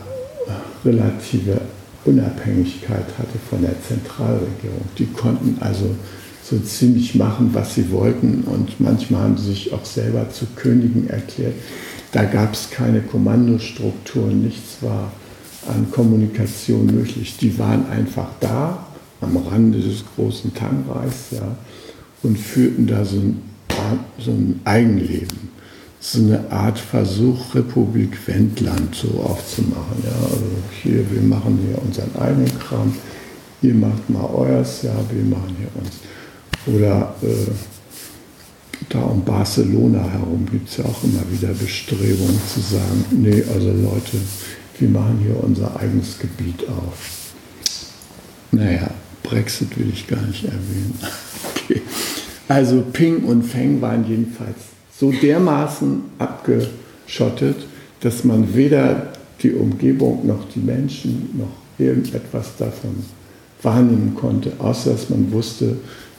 relative 0.86 1.62
Unabhängigkeit 2.06 3.06
hatte 3.18 3.40
von 3.50 3.62
der 3.62 3.82
Zentralregierung. 3.82 4.86
Die 4.98 5.06
konnten 5.06 5.58
also 5.62 5.96
so 6.44 6.60
ziemlich 6.60 7.16
machen, 7.16 7.52
was 7.54 7.76
sie 7.76 7.90
wollten 7.92 8.44
und 8.44 8.80
manchmal 8.80 9.24
haben 9.24 9.38
sie 9.38 9.52
sich 9.52 9.74
auch 9.74 9.86
selber 9.86 10.30
zu 10.30 10.46
Königen 10.56 11.10
erklärt. 11.10 11.54
Da 12.12 12.26
gab 12.26 12.54
es 12.54 12.70
keine 12.70 13.02
Kommandostrukturen, 13.02 14.44
nichts 14.44 14.78
war 14.82 15.12
an 15.68 15.90
Kommunikation 15.92 16.86
möglich. 16.88 17.38
Die 17.40 17.58
waren 17.58 17.88
einfach 17.90 18.28
da, 18.42 18.86
am 19.22 19.38
Rande 19.38 19.80
des 19.80 20.04
großen 20.16 20.54
Tangreichs, 20.54 21.32
ja, 21.32 21.56
und 22.24 22.38
führten 22.38 22.88
da 22.88 23.06
so 23.06 23.18
ein, 23.18 23.42
so 24.20 24.32
ein 24.32 24.60
Eigenleben. 24.66 25.50
So 26.06 26.20
eine 26.20 26.52
Art 26.52 26.78
Versuch, 26.78 27.56
Republik 27.56 28.18
Wendland 28.28 28.94
so 28.94 29.22
aufzumachen. 29.22 30.04
Ja. 30.04 30.26
Also 30.26 30.46
hier, 30.82 31.10
wir 31.10 31.22
machen 31.22 31.58
hier 31.66 31.82
unseren 31.82 32.13
eigenen 32.20 32.60
Kram, 32.60 32.94
ihr 33.62 33.74
macht 33.74 34.10
mal 34.10 34.26
euers, 34.26 34.82
ja, 34.82 34.94
wir 35.10 35.24
machen 35.24 35.56
hier 35.58 35.70
uns. 35.82 36.02
Oder 36.66 37.16
äh, 37.22 37.52
da 38.89 39.00
um 39.00 39.24
Barcelona 39.24 40.04
herum 40.04 40.46
gibt 40.52 40.68
es 40.70 40.78
ja 40.78 40.84
auch 40.84 41.06
immer 41.06 41.24
wieder 41.32 41.54
Bestrebungen 41.54 42.39
zu 42.54 42.60
sagen, 42.60 43.06
nee, 43.12 43.42
also 43.54 43.70
Leute, 43.70 44.18
wir 44.80 44.89
machen 44.89 45.20
hier 45.24 45.42
unser 45.42 45.80
eigenes 45.80 46.20
Gebiet 46.20 46.68
auf. 46.68 47.32
Naja, 48.52 48.89
Brexit 49.24 49.80
will 49.80 49.89
ich 49.94 50.06
gar 50.06 50.22
nicht 50.22 50.44
erwähnen. 50.44 51.00
okay. 51.56 51.82
Also 52.50 52.82
Ping 52.92 53.24
und 53.24 53.44
Feng 53.44 53.80
waren 53.80 54.06
jedenfalls 54.06 54.73
so 55.04 55.12
dermaßen 55.12 56.02
abgeschottet, 56.18 57.58
dass 58.00 58.24
man 58.24 58.56
weder 58.56 59.12
die 59.42 59.52
Umgebung 59.52 60.26
noch 60.26 60.48
die 60.56 60.62
Menschen 60.62 61.30
noch 61.38 61.52
irgendetwas 61.78 62.56
davon 62.58 63.04
wahrnehmen 63.62 64.16
konnte, 64.16 64.54
außer 64.60 64.92
dass 64.92 65.10
man 65.10 65.30
wusste, 65.34 65.76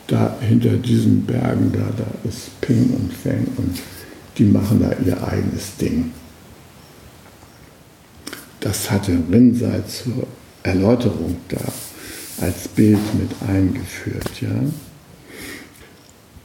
da 0.07 0.37
hinter 0.39 0.77
diesen 0.77 1.25
Bergen, 1.25 1.73
da, 1.73 1.89
da 1.97 2.29
ist 2.29 2.61
Ping 2.61 2.91
und 2.91 3.11
Feng 3.11 3.47
und 3.57 3.79
die 4.37 4.45
machen 4.45 4.81
da 4.83 4.91
ihr 5.03 5.17
eigenes 5.27 5.77
Ding. 5.81 6.13
Das 8.61 8.91
hatte 8.91 9.13
Rinzai 9.33 9.81
zur 9.89 10.27
Erläuterung 10.63 11.37
da 11.49 11.57
als 12.43 12.69
Bild 12.69 12.99
mit 13.15 13.31
eingeführt. 13.49 14.43
Ja? 14.43 14.51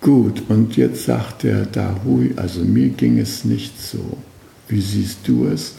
Gut, 0.02 0.44
und 0.48 0.78
jetzt 0.78 1.06
sagt 1.06 1.44
der 1.44 1.66
Dahui, 1.66 2.34
also 2.38 2.62
mir 2.62 2.90
ging 2.90 3.20
es 3.20 3.44
nicht 3.44 3.82
so. 3.82 4.18
Wie 4.70 4.80
siehst 4.80 5.20
du 5.26 5.48
es? 5.48 5.74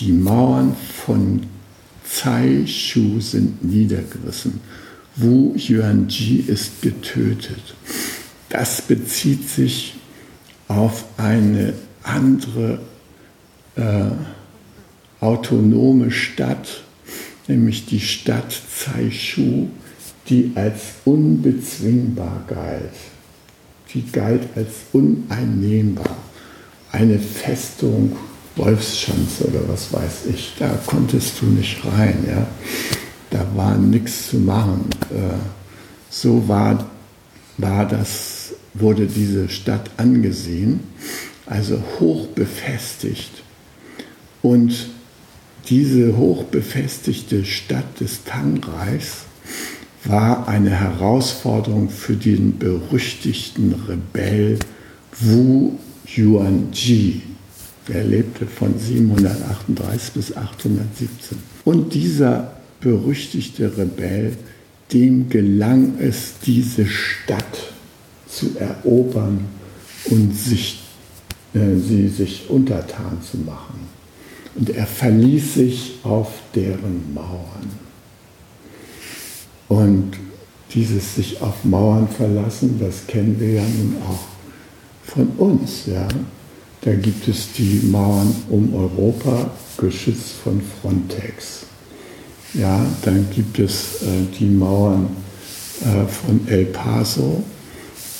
Die 0.00 0.12
Mauern 0.12 0.74
von 1.04 1.42
Shu 2.66 3.20
sind 3.20 3.62
niedergerissen. 3.62 4.60
Wu 5.14 5.54
Yuanji 5.56 6.44
ist 6.46 6.82
getötet. 6.82 7.74
Das 8.48 8.82
bezieht 8.82 9.48
sich 9.48 9.94
auf 10.66 11.04
eine 11.16 11.74
andere 12.02 12.80
äh, 13.76 14.10
autonome 15.20 16.10
Stadt, 16.10 16.82
nämlich 17.46 17.86
die 17.86 18.00
Stadt 18.00 18.52
Shu, 19.10 19.68
die 20.28 20.52
als 20.56 20.80
unbezwingbar 21.04 22.44
galt. 22.48 22.90
Die 23.94 24.04
galt 24.10 24.48
als 24.54 24.68
uneinnehmbar. 24.92 26.16
Eine 26.92 27.18
Festung 27.18 28.16
Wolfschanze 28.56 29.46
oder 29.46 29.68
was 29.68 29.92
weiß 29.92 30.26
ich, 30.34 30.54
da 30.58 30.68
konntest 30.86 31.40
du 31.40 31.46
nicht 31.46 31.84
rein. 31.84 32.24
Ja? 32.28 32.46
Da 33.30 33.46
war 33.54 33.76
nichts 33.76 34.30
zu 34.30 34.38
machen. 34.38 34.86
Äh, 35.10 35.38
so 36.10 36.46
war, 36.48 36.90
war 37.58 37.86
das, 37.86 38.54
wurde 38.74 39.06
diese 39.06 39.48
Stadt 39.48 39.90
angesehen, 39.96 40.80
also 41.46 41.82
hoch 41.98 42.26
befestigt. 42.28 43.42
Und 44.42 44.88
diese 45.68 46.16
hoch 46.16 46.44
befestigte 46.44 47.44
Stadt 47.44 48.00
des 48.00 48.24
Tangreichs 48.24 49.24
war 50.04 50.48
eine 50.48 50.70
Herausforderung 50.70 51.90
für 51.90 52.14
den 52.14 52.58
berüchtigten 52.58 53.74
Rebell 53.86 54.58
Wu 55.18 55.72
Yuanji. 56.06 57.22
Er 57.88 58.04
lebte 58.04 58.46
von 58.46 58.78
738 58.78 60.12
bis 60.12 60.36
817. 60.36 61.38
Und 61.64 61.92
dieser 61.94 62.52
berüchtigte 62.80 63.76
Rebell, 63.76 64.36
dem 64.92 65.28
gelang 65.28 65.98
es, 65.98 66.34
diese 66.44 66.86
Stadt 66.86 67.72
zu 68.28 68.56
erobern 68.58 69.44
und 70.06 70.36
sich, 70.36 70.80
äh, 71.54 71.76
sie 71.76 72.08
sich 72.08 72.48
untertan 72.48 73.18
zu 73.28 73.38
machen. 73.38 73.88
Und 74.54 74.70
er 74.70 74.86
verließ 74.86 75.54
sich 75.54 75.94
auf 76.02 76.32
deren 76.54 77.12
Mauern. 77.14 77.89
Und 79.70 80.10
dieses 80.74 81.14
sich 81.14 81.40
auf 81.40 81.64
Mauern 81.64 82.08
verlassen, 82.08 82.80
das 82.80 83.06
kennen 83.06 83.36
wir 83.38 83.52
ja 83.52 83.62
nun 83.62 83.96
auch 84.02 84.18
von 85.04 85.28
uns. 85.38 85.86
Ja? 85.86 86.08
Da 86.80 86.92
gibt 86.92 87.28
es 87.28 87.52
die 87.52 87.80
Mauern 87.84 88.34
um 88.48 88.74
Europa, 88.74 89.52
geschützt 89.78 90.32
von 90.42 90.60
Frontex. 90.60 91.66
Ja, 92.54 92.84
dann 93.02 93.28
gibt 93.32 93.60
es 93.60 94.02
äh, 94.02 94.26
die 94.38 94.46
Mauern 94.46 95.08
äh, 95.82 96.04
von 96.08 96.40
El 96.48 96.64
Paso. 96.66 97.44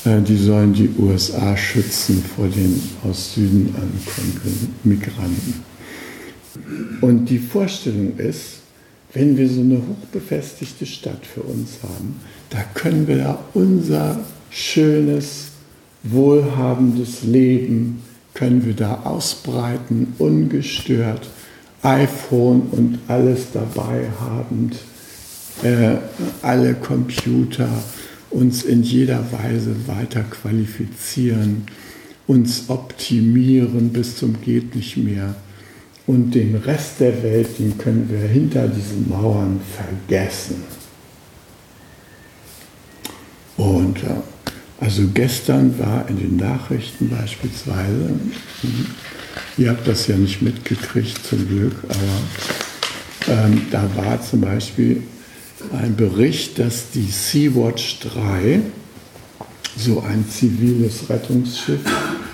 Äh, 0.05 0.21
die 0.21 0.37
sollen 0.37 0.73
die 0.73 0.89
USA 1.01 1.57
schützen 1.57 2.25
vor 2.37 2.47
den 2.47 2.81
aus 3.03 3.35
Süden 3.35 3.75
ankommenden 3.75 4.75
Migranten. 4.85 5.65
Und 7.01 7.27
die 7.27 7.41
Vorstellung 7.41 8.17
ist, 8.19 8.60
wenn 9.13 9.37
wir 9.37 9.49
so 9.49 9.61
eine 9.61 9.79
hochbefestigte 9.79 10.87
Stadt 10.87 11.27
für 11.27 11.43
uns 11.43 11.79
haben, 11.83 12.21
da 12.51 12.59
können 12.75 13.07
wir 13.09 13.19
da 13.19 13.39
unser 13.55 14.21
schönes, 14.51 15.49
wohlhabendes 16.03 17.23
Leben, 17.23 18.03
können 18.35 18.65
wir 18.65 18.75
da 18.75 19.01
ausbreiten, 19.05 20.15
ungestört, 20.19 21.29
iPhone 21.83 22.63
und 22.71 22.99
alles 23.09 23.53
dabei 23.53 24.09
habend, 24.21 24.77
äh, 25.63 25.97
alle 26.43 26.75
Computer, 26.75 27.69
uns 28.31 28.63
in 28.63 28.83
jeder 28.83 29.25
Weise 29.33 29.75
weiter 29.87 30.23
qualifizieren, 30.23 31.65
uns 32.27 32.65
optimieren 32.69 33.91
bis 33.91 34.17
zum 34.17 34.41
geht 34.41 34.77
nicht 34.77 34.97
mehr 34.97 35.35
und 36.07 36.33
den 36.33 36.57
Rest 36.57 37.01
der 37.01 37.23
Welt, 37.23 37.59
den 37.59 37.79
können 37.79 38.09
wir 38.11 38.29
hinter 38.29 38.67
diesen 38.69 39.09
Mauern 39.09 39.61
vergessen. 39.77 40.65
Und 43.57 43.99
äh, 43.99 44.21
also 44.81 45.03
gestern 45.13 45.79
war 45.79 46.09
in 46.09 46.19
den 46.19 46.37
Nachrichten 46.37 47.11
beispielsweise, 47.11 48.11
ihr 49.59 49.71
habt 49.71 49.87
das 49.87 50.07
ja 50.07 50.17
nicht 50.17 50.41
mitgekriegt 50.41 51.21
zum 51.27 51.47
Glück, 51.47 51.75
aber 51.85 53.35
ähm, 53.35 53.67
da 53.71 53.89
war 53.97 54.23
zum 54.23 54.41
Beispiel 54.41 55.03
ein 55.73 55.95
Bericht, 55.97 56.59
dass 56.59 56.91
die 56.91 57.11
Sea-Watch 57.11 58.01
3, 58.01 58.61
so 59.77 60.01
ein 60.01 60.25
ziviles 60.29 61.09
Rettungsschiff, 61.11 61.81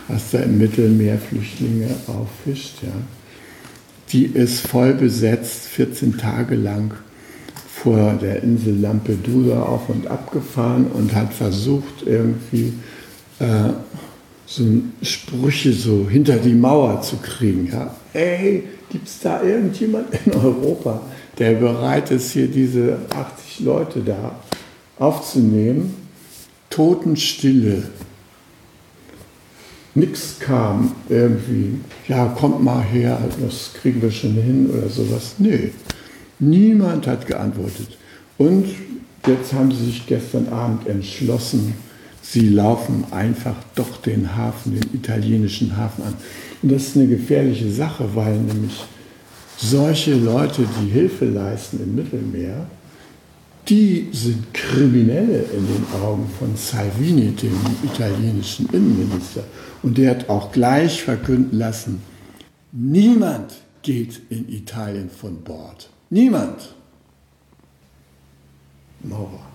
was 0.08 0.30
da 0.30 0.38
im 0.38 0.58
Mittelmeer 0.58 1.18
Flüchtlinge 1.18 1.88
auffischt, 2.06 2.76
ja, 2.82 2.92
die 4.12 4.26
ist 4.26 4.66
voll 4.66 4.94
besetzt, 4.94 5.66
14 5.66 6.18
Tage 6.18 6.54
lang 6.54 6.94
vor 7.66 8.14
der 8.20 8.42
Insel 8.42 8.80
Lampedusa 8.80 9.62
auf 9.62 9.88
und 9.88 10.06
ab 10.06 10.32
gefahren 10.32 10.86
und 10.92 11.14
hat 11.14 11.32
versucht, 11.32 12.06
irgendwie 12.06 12.72
äh, 13.38 13.70
so 14.46 14.64
Sprüche 15.02 15.72
so 15.72 16.08
hinter 16.08 16.36
die 16.36 16.54
Mauer 16.54 17.02
zu 17.02 17.16
kriegen. 17.16 17.68
Ja? 17.70 17.94
Ey, 18.12 18.64
gibt 18.90 19.08
es 19.08 19.20
da 19.20 19.42
irgendjemand 19.42 20.06
in 20.24 20.34
Europa, 20.34 21.02
der 21.38 21.54
bereit 21.54 22.10
ist, 22.10 22.32
hier 22.32 22.48
diese 22.48 22.98
80 23.10 23.60
Leute 23.60 24.00
da 24.00 24.36
aufzunehmen? 24.98 25.94
Totenstille 26.70 27.84
nichts 29.96 30.38
kam 30.38 30.92
irgendwie, 31.08 31.80
ja, 32.06 32.26
kommt 32.26 32.62
mal 32.62 32.82
her, 32.82 33.18
das 33.40 33.72
kriegen 33.80 34.00
wir 34.02 34.10
schon 34.10 34.34
hin 34.34 34.70
oder 34.70 34.88
sowas. 34.88 35.36
Nö, 35.38 35.70
niemand 36.38 37.06
hat 37.06 37.26
geantwortet. 37.26 37.96
Und 38.38 38.66
jetzt 39.26 39.52
haben 39.54 39.72
sie 39.72 39.86
sich 39.86 40.06
gestern 40.06 40.48
Abend 40.48 40.86
entschlossen, 40.86 41.74
sie 42.20 42.48
laufen 42.50 43.04
einfach 43.10 43.56
doch 43.74 43.96
den 44.02 44.36
Hafen, 44.36 44.78
den 44.78 44.94
italienischen 44.94 45.76
Hafen 45.76 46.04
an. 46.04 46.14
Und 46.62 46.72
das 46.72 46.88
ist 46.88 46.96
eine 46.96 47.06
gefährliche 47.06 47.70
Sache, 47.70 48.08
weil 48.14 48.36
nämlich 48.38 48.84
solche 49.56 50.14
Leute, 50.14 50.66
die 50.80 50.90
Hilfe 50.90 51.24
leisten 51.24 51.80
im 51.82 51.94
Mittelmeer, 51.94 52.66
die 53.68 54.08
sind 54.12 54.54
Kriminelle 54.54 55.42
in 55.52 55.66
den 55.66 55.86
Augen 56.00 56.28
von 56.38 56.56
Salvini, 56.56 57.32
dem 57.32 57.58
italienischen 57.82 58.66
Innenminister. 58.72 59.44
Und 59.82 59.98
der 59.98 60.10
hat 60.10 60.28
auch 60.28 60.52
gleich 60.52 61.02
verkünden 61.02 61.58
lassen, 61.58 62.00
niemand 62.72 63.54
geht 63.82 64.20
in 64.30 64.48
Italien 64.48 65.10
von 65.10 65.42
Bord. 65.42 65.90
Niemand. 66.10 66.74
Mauer. 69.02 69.46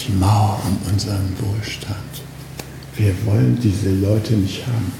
Die 0.00 0.12
Mauer 0.12 0.60
um 0.66 0.92
unseren 0.92 1.34
Wohlstand. 1.40 1.96
Wir 2.96 3.14
wollen 3.26 3.58
diese 3.62 3.90
Leute 3.90 4.34
nicht 4.34 4.66
haben. 4.66 4.92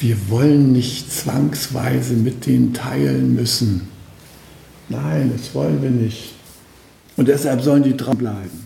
Wir 0.00 0.16
wollen 0.28 0.72
nicht 0.72 1.12
zwangsweise 1.12 2.14
mit 2.14 2.46
denen 2.46 2.74
teilen 2.74 3.34
müssen. 3.34 3.93
Nein, 4.88 5.32
das 5.34 5.54
wollen 5.54 5.82
wir 5.82 5.90
nicht. 5.90 6.32
Und 7.16 7.28
deshalb 7.28 7.60
sollen 7.62 7.82
die 7.82 7.96
dranbleiben. 7.96 8.64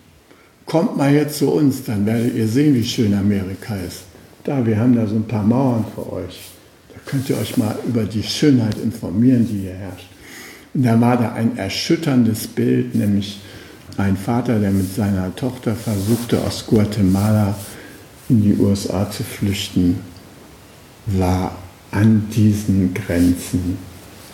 Kommt 0.67 0.97
mal 0.97 1.13
jetzt 1.13 1.39
zu 1.39 1.51
uns, 1.51 1.85
dann 1.85 2.07
werdet 2.07 2.35
ihr 2.35 2.49
sehen, 2.49 2.75
wie 2.75 2.85
schön 2.85 3.15
Amerika 3.15 3.77
ist. 3.77 4.03
Da, 4.45 4.65
wir 4.65 4.79
haben 4.79 4.95
da 4.95 5.07
so 5.07 5.17
ein 5.17 5.27
paar 5.27 5.43
Mauern 5.43 5.85
für 5.95 6.13
euch. 6.13 6.51
Da 6.93 7.01
könnt 7.05 7.29
ihr 7.29 7.39
euch 7.39 7.57
mal 7.57 7.77
über 7.87 8.05
die 8.05 8.23
Schönheit 8.23 8.79
informieren, 8.79 9.47
die 9.47 9.61
hier 9.61 9.75
herrscht. 9.75 10.09
Und 10.73 10.85
da 10.85 11.01
war 11.01 11.17
da 11.17 11.33
ein 11.33 11.57
erschütterndes 11.57 12.47
Bild, 12.47 12.95
nämlich 12.95 13.41
ein 13.97 14.17
Vater, 14.17 14.59
der 14.59 14.71
mit 14.71 14.95
seiner 14.95 15.35
Tochter 15.37 15.75
versuchte, 15.75 16.41
aus 16.41 16.67
Guatemala 16.67 17.55
in 18.29 18.43
die 18.43 18.55
USA 18.55 19.11
zu 19.11 19.23
flüchten, 19.23 20.01
war 21.07 21.57
an 21.95 22.29
diesen 22.35 22.93
Grenzen 22.93 23.79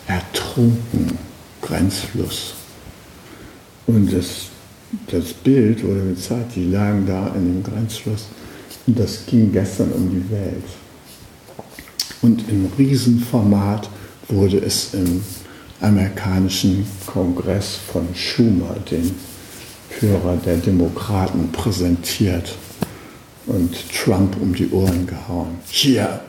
ertrunken, 0.07 1.17
Grenzfluss. 1.61 2.55
Und 3.85 4.11
das, 4.11 4.47
das 5.07 5.33
Bild 5.33 5.83
wurde 5.83 6.09
gezeigt, 6.09 6.55
die 6.55 6.71
lagen 6.71 7.05
da 7.05 7.27
in 7.35 7.45
dem 7.45 7.63
Grenzfluss 7.63 8.27
und 8.87 8.97
das 8.97 9.25
ging 9.27 9.51
gestern 9.51 9.91
um 9.91 10.09
die 10.09 10.31
Welt. 10.31 10.63
Und 12.21 12.49
im 12.49 12.71
Riesenformat 12.77 13.89
wurde 14.27 14.57
es 14.57 14.93
im 14.93 15.21
amerikanischen 15.81 16.85
Kongress 17.05 17.77
von 17.91 18.07
Schumer, 18.15 18.75
dem 18.89 19.11
Führer 19.89 20.37
der 20.45 20.57
Demokraten, 20.57 21.51
präsentiert 21.51 22.55
und 23.45 23.75
Trump 23.91 24.35
um 24.41 24.53
die 24.53 24.69
Ohren 24.69 25.05
gehauen. 25.05 25.59
Hier, 25.67 26.21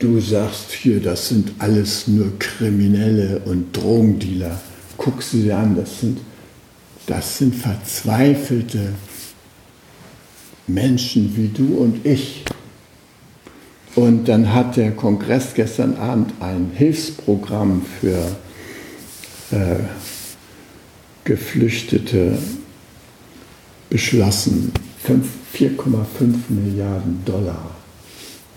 du 0.00 0.18
sagst 0.18 0.72
hier, 0.72 1.00
das 1.00 1.28
sind 1.28 1.52
alles 1.58 2.08
nur 2.08 2.36
Kriminelle 2.38 3.40
und 3.44 3.76
Drogendealer. 3.76 4.60
Guck 4.96 5.22
sie 5.22 5.44
dir 5.44 5.58
an, 5.58 5.76
das 5.76 6.00
sind, 6.00 6.18
das 7.06 7.38
sind 7.38 7.54
verzweifelte 7.54 8.94
Menschen 10.66 11.36
wie 11.36 11.48
du 11.48 11.76
und 11.76 12.04
ich. 12.04 12.44
Und 13.94 14.28
dann 14.28 14.52
hat 14.52 14.76
der 14.76 14.92
Kongress 14.92 15.54
gestern 15.54 15.96
Abend 15.96 16.32
ein 16.40 16.70
Hilfsprogramm 16.74 17.84
für 18.00 18.36
äh, 19.50 19.76
Geflüchtete 21.24 22.38
beschlossen. 23.90 24.72
4,5 25.06 26.34
Milliarden 26.48 27.22
Dollar. 27.24 27.79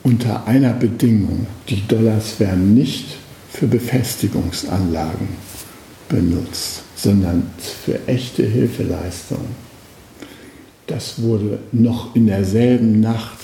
Unter 0.04 0.48
einer 0.48 0.74
Bedingung, 0.74 1.48
die 1.70 1.88
Dollars 1.88 2.38
werden 2.42 2.74
nicht 2.74 3.06
für 3.50 3.68
Befestigungsanlagen 3.68 5.30
benutzt, 6.10 6.82
sondern 6.96 7.50
für 7.86 8.06
echte 8.08 8.44
Hilfeleistung. 8.44 9.46
Das 10.88 11.22
wurde 11.22 11.60
noch 11.72 12.13
in 12.16 12.28
derselben 12.28 13.00
Nacht 13.00 13.39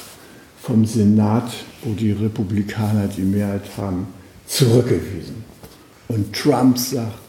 vom 0.62 0.86
Senat, 0.86 1.50
wo 1.84 1.94
die 1.94 2.12
Republikaner 2.12 3.08
die 3.08 3.22
Mehrheit 3.22 3.64
haben, 3.78 4.08
zurückgewiesen. 4.46 5.46
Und 6.10 6.36
Trump 6.36 6.78
sagt, 6.78 7.20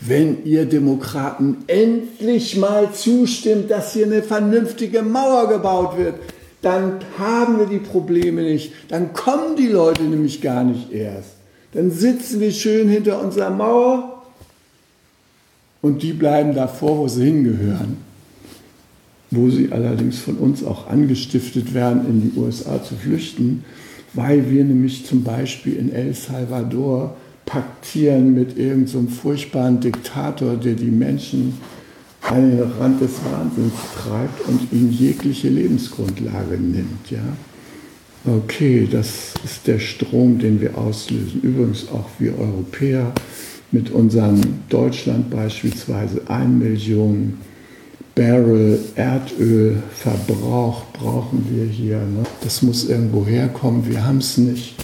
wenn 0.00 0.46
ihr 0.46 0.64
Demokraten 0.64 1.58
endlich 1.66 2.56
mal 2.56 2.92
zustimmt, 2.94 3.70
dass 3.70 3.92
hier 3.92 4.06
eine 4.06 4.22
vernünftige 4.22 5.02
Mauer 5.02 5.48
gebaut 5.48 5.98
wird, 5.98 6.14
dann 6.62 6.98
haben 7.18 7.58
wir 7.58 7.66
die 7.66 7.78
Probleme 7.78 8.42
nicht. 8.42 8.72
Dann 8.88 9.12
kommen 9.12 9.56
die 9.56 9.68
Leute 9.68 10.02
nämlich 10.02 10.40
gar 10.40 10.64
nicht 10.64 10.92
erst. 10.92 11.30
Dann 11.72 11.90
sitzen 11.90 12.40
wir 12.40 12.50
schön 12.50 12.88
hinter 12.88 13.22
unserer 13.22 13.50
Mauer 13.50 14.22
und 15.82 16.02
die 16.02 16.12
bleiben 16.12 16.54
davor, 16.54 16.98
wo 16.98 17.08
sie 17.08 17.26
hingehören. 17.26 17.98
Wo 19.30 19.50
sie 19.50 19.70
allerdings 19.70 20.18
von 20.18 20.36
uns 20.38 20.64
auch 20.64 20.88
angestiftet 20.88 21.74
werden, 21.74 22.06
in 22.08 22.30
die 22.30 22.38
USA 22.38 22.82
zu 22.82 22.94
flüchten, 22.94 23.64
weil 24.14 24.50
wir 24.50 24.64
nämlich 24.64 25.06
zum 25.06 25.22
Beispiel 25.22 25.76
in 25.76 25.92
El 25.92 26.14
Salvador 26.14 27.14
paktieren 27.44 28.34
mit 28.34 28.58
irgendeinem 28.58 29.08
so 29.08 29.14
furchtbaren 29.14 29.80
Diktator, 29.80 30.56
der 30.56 30.74
die 30.74 30.90
Menschen 30.90 31.54
den 32.36 32.60
Rand 32.78 33.00
des 33.00 33.12
Wahnsinns 33.24 33.72
treibt 33.96 34.46
und 34.48 34.72
ihnen 34.72 34.92
jegliche 34.92 35.48
Lebensgrundlage 35.48 36.58
nimmt. 36.58 37.10
Ja? 37.10 37.22
Okay, 38.26 38.88
das 38.90 39.34
ist 39.44 39.66
der 39.66 39.78
Strom, 39.78 40.38
den 40.38 40.60
wir 40.60 40.76
auslösen. 40.76 41.40
Übrigens 41.42 41.88
auch 41.88 42.08
wir 42.18 42.38
Europäer 42.38 43.12
mit 43.70 43.90
unserem 43.90 44.40
Deutschland 44.68 45.30
beispielsweise 45.30 46.22
1 46.28 46.62
Million 46.62 47.38
Barrel 48.14 48.80
Erdölverbrauch 48.96 50.86
brauchen 50.92 51.46
wir 51.50 51.64
hier. 51.64 51.98
Ne? 51.98 52.24
Das 52.42 52.62
muss 52.62 52.88
irgendwo 52.88 53.24
herkommen, 53.24 53.88
wir 53.88 54.04
haben 54.04 54.18
es 54.18 54.36
nicht. 54.36 54.74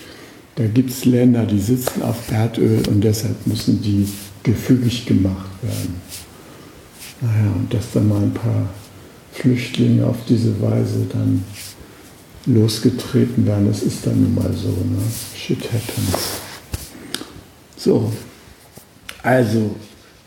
Da 0.54 0.66
gibt 0.66 0.90
es 0.90 1.04
Länder, 1.04 1.44
die 1.44 1.58
sitzen 1.58 2.02
auf 2.02 2.30
Erdöl 2.30 2.82
und 2.88 3.02
deshalb 3.02 3.44
müssen 3.46 3.82
die 3.82 4.06
gefügig 4.44 5.06
gemacht 5.06 5.50
werden. 5.62 5.96
Naja, 7.20 7.52
und 7.54 7.72
dass 7.72 7.92
dann 7.92 8.08
mal 8.08 8.22
ein 8.22 8.34
paar 8.34 8.68
Flüchtlinge 9.32 10.06
auf 10.06 10.16
diese 10.28 10.60
Weise 10.60 11.06
dann 11.12 11.44
losgetreten 12.46 13.46
werden, 13.46 13.66
das 13.68 13.82
ist 13.82 14.06
dann 14.06 14.22
nun 14.22 14.34
mal 14.34 14.52
so. 14.52 14.68
Ne? 14.68 14.98
Shit 15.36 15.64
happens. 15.72 16.40
So, 17.76 18.12
also 19.22 19.74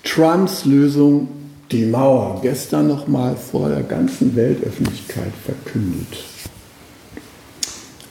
Trumps 0.04 0.66
Lösung, 0.66 1.28
die 1.72 1.86
Mauer, 1.86 2.40
gestern 2.42 2.88
nochmal 2.88 3.36
vor 3.36 3.70
der 3.70 3.84
ganzen 3.84 4.36
Weltöffentlichkeit 4.36 5.34
verkündet. 5.46 6.24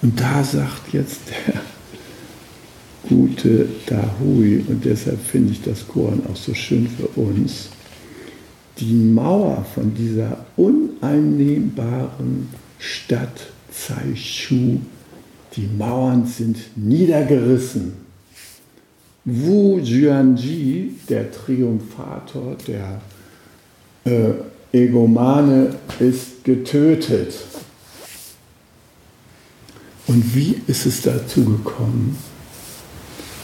Und 0.02 0.20
da 0.20 0.44
sagt 0.44 0.92
jetzt 0.92 1.20
der 1.30 1.60
gute 3.08 3.66
Dahui, 3.86 4.64
und 4.68 4.84
deshalb 4.84 5.20
finde 5.24 5.52
ich 5.52 5.62
das 5.62 5.86
Koran 5.88 6.22
auch 6.30 6.36
so 6.36 6.54
schön 6.54 6.88
für 6.88 7.08
uns, 7.18 7.70
die 8.78 8.92
Mauer 8.92 9.64
von 9.74 9.94
dieser 9.94 10.44
uneinnehmbaren 10.56 12.48
Stadt 12.78 13.48
Zaishu, 13.70 14.80
die 15.54 15.68
Mauern 15.78 16.26
sind 16.26 16.58
niedergerissen. 16.76 17.94
Wu 19.24 19.78
Juanji, 19.78 20.94
der 21.08 21.30
Triumphator, 21.32 22.56
der 22.66 23.00
äh, 24.04 24.32
Egomane, 24.72 25.74
ist 25.98 26.44
getötet. 26.44 27.34
Und 30.06 30.34
wie 30.34 30.60
ist 30.66 30.86
es 30.86 31.02
dazu 31.02 31.44
gekommen? 31.44 32.16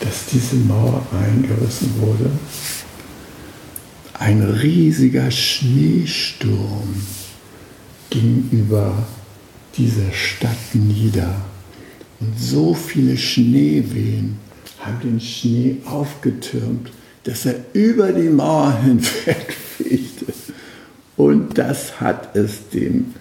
dass 0.03 0.27
diese 0.27 0.57
Mauer 0.57 1.03
eingerissen 1.12 1.95
wurde. 2.01 2.31
Ein 4.25 4.41
riesiger 4.41 5.33
Schneesturm 5.33 6.95
ging 8.09 8.49
über 8.53 9.05
diese 9.77 10.13
Stadt 10.13 10.75
nieder. 10.75 11.35
Und 12.21 12.39
so 12.39 12.73
viele 12.73 13.17
Schneewehen 13.17 14.39
haben 14.79 15.01
den 15.03 15.21
Schnee 15.21 15.79
aufgetürmt, 15.87 16.93
dass 17.25 17.47
er 17.47 17.57
über 17.73 18.13
die 18.13 18.29
Mauer 18.29 18.79
hinweg 18.85 19.57
fegte. 19.77 20.27
Und 21.17 21.59
das 21.59 22.01
hat 22.01 22.37
es 22.37 22.69
dem 22.69 23.15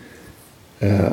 äh, 0.81 1.09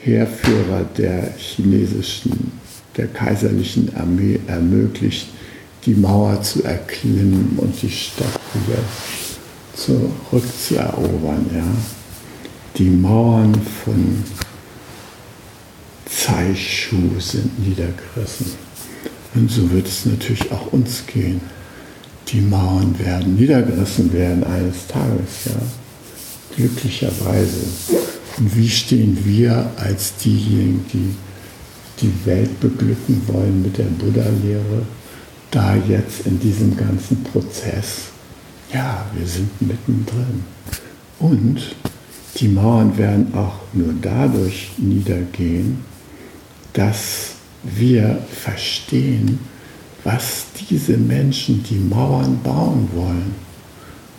Heerführer 0.00 0.84
der 0.98 1.32
chinesischen 1.38 2.52
der 2.98 3.06
kaiserlichen 3.06 3.96
Armee 3.96 4.40
ermöglicht, 4.46 5.28
die 5.86 5.94
Mauer 5.94 6.42
zu 6.42 6.64
erklimmen 6.64 7.56
und 7.58 7.80
die 7.80 7.90
Stadt 7.90 8.40
wieder 8.52 8.82
zurückzuerobern. 9.74 11.46
Ja. 11.54 11.64
Die 12.76 12.90
Mauern 12.90 13.54
von 13.84 14.24
Zeichtschuh 16.04 17.20
sind 17.20 17.58
niedergerissen. 17.66 18.52
Und 19.34 19.50
so 19.50 19.70
wird 19.70 19.86
es 19.86 20.06
natürlich 20.06 20.50
auch 20.50 20.72
uns 20.72 21.04
gehen. 21.06 21.40
Die 22.28 22.40
Mauern 22.40 22.98
werden 22.98 23.36
niedergerissen 23.36 24.12
werden 24.12 24.42
eines 24.42 24.86
Tages, 24.88 25.44
ja. 25.46 25.52
Glücklicherweise. 26.56 27.66
Und 28.38 28.56
wie 28.56 28.68
stehen 28.68 29.18
wir 29.24 29.70
als 29.76 30.16
diejenigen, 30.16 30.84
die 30.92 31.14
die 32.00 32.26
Welt 32.26 32.60
beglücken 32.60 33.22
wollen 33.26 33.62
mit 33.62 33.78
der 33.78 33.84
Buddha-Lehre, 33.84 34.82
da 35.50 35.76
jetzt 35.76 36.26
in 36.26 36.38
diesem 36.40 36.76
ganzen 36.76 37.22
Prozess? 37.24 38.08
Ja, 38.72 39.06
wir 39.14 39.26
sind 39.26 39.50
mittendrin. 39.60 40.44
Und 41.18 41.76
die 42.38 42.48
Mauern 42.48 42.96
werden 42.98 43.34
auch 43.34 43.60
nur 43.72 43.94
dadurch 44.00 44.72
niedergehen, 44.76 45.84
dass 46.72 47.36
wir 47.62 48.22
verstehen, 48.30 49.38
was 50.04 50.46
diese 50.68 50.96
Menschen, 50.96 51.62
die 51.62 51.78
Mauern 51.78 52.40
bauen 52.42 52.88
wollen, 52.94 53.34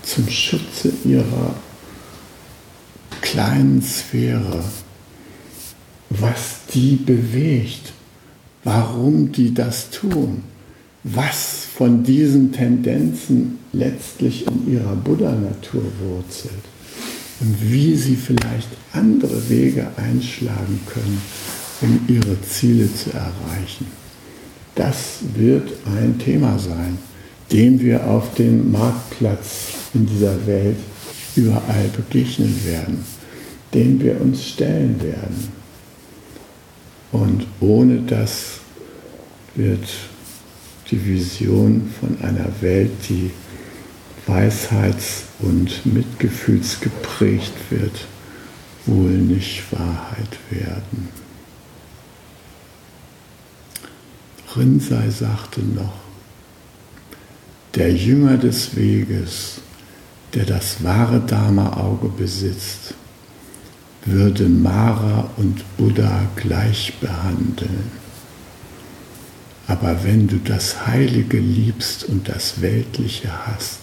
zum 0.02 0.28
Schutze 0.30 0.92
ihrer 1.06 1.54
kleinen 3.22 3.82
Sphäre, 3.82 4.64
was 6.10 6.62
die 6.74 6.96
bewegt, 6.96 7.94
warum 8.64 9.32
die 9.32 9.54
das 9.54 9.90
tun, 9.90 10.44
was 11.14 11.66
von 11.78 12.04
diesen 12.04 12.52
Tendenzen 12.52 13.60
letztlich 13.72 14.46
in 14.48 14.74
ihrer 14.74 14.96
Buddha-Natur 14.96 15.84
wurzelt 16.02 16.64
und 17.40 17.72
wie 17.72 17.96
sie 17.96 18.16
vielleicht 18.16 18.70
andere 18.94 19.50
Wege 19.50 19.88
einschlagen 19.96 20.80
können, 20.86 21.22
um 21.82 22.00
ihre 22.08 22.42
Ziele 22.42 22.90
zu 22.94 23.12
erreichen. 23.12 23.88
Das 24.76 25.20
wird 25.36 25.72
ein 25.86 26.20
Thema 26.20 26.60
sein, 26.60 26.98
dem 27.52 27.80
wir 27.80 28.06
auf 28.08 28.34
dem 28.36 28.72
Marktplatz 28.72 29.74
in 29.94 30.06
dieser 30.06 30.46
Welt 30.46 30.78
überall 31.36 31.90
begegnen 31.96 32.60
werden, 32.66 33.06
dem 33.74 34.02
wir 34.02 34.20
uns 34.20 34.46
stellen 34.46 35.02
werden. 35.02 35.52
Und 37.12 37.48
ohne 37.62 38.02
das 38.02 38.60
wird 39.56 39.88
die 40.92 41.06
Vision 41.06 41.94
von 42.00 42.18
einer 42.22 42.50
Welt, 42.62 42.92
die 43.10 43.32
weisheits- 44.26 45.24
und 45.40 45.86
mitgefühlsgeprägt 45.86 47.54
wird, 47.70 48.08
wohl 48.86 49.12
nicht 49.12 49.64
Wahrheit 49.72 50.38
werden. 50.50 51.10
Rinsei 54.56 55.10
sagte 55.10 55.62
noch, 55.62 55.94
der 57.76 57.94
Jünger 57.94 58.38
des 58.38 58.76
Weges, 58.76 59.62
der 60.34 60.46
das 60.46 60.84
wahre 60.84 61.20
Dharma-Auge 61.20 62.10
besitzt, 62.10 62.96
würde 64.06 64.48
Mara 64.48 65.30
und 65.38 65.64
Buddha 65.78 66.28
gleich 66.36 66.94
behandeln. 67.00 67.92
Aber 69.68 70.04
wenn 70.06 70.28
du 70.28 70.38
das 70.38 70.88
Heilige 70.88 71.40
liebst 71.40 72.06
und 72.06 72.30
das 72.30 72.62
Weltliche 72.62 73.48
hast, 73.48 73.80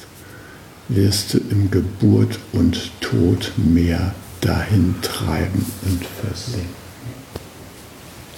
wirst 0.89 1.35
du 1.35 1.39
im 1.39 1.71
Geburt 1.71 2.39
und 2.53 2.91
Tod 3.01 3.53
mehr 3.57 4.15
dahin 4.41 4.95
treiben 5.03 5.65
und 5.83 6.05
versinken. 6.05 6.75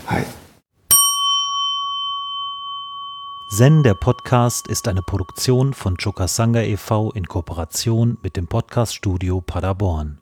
Hi. 0.09 0.23
Zen, 3.49 3.85
der 3.85 3.95
Podcast, 3.95 4.67
ist 4.67 4.89
eine 4.89 5.03
Produktion 5.03 5.73
von 5.73 5.97
Chokasanga 5.97 6.63
e.V. 6.63 7.13
in 7.13 7.27
Kooperation 7.27 8.19
mit 8.23 8.37
dem 8.37 8.49
Podcaststudio 8.49 9.41
Paderborn. 9.41 10.19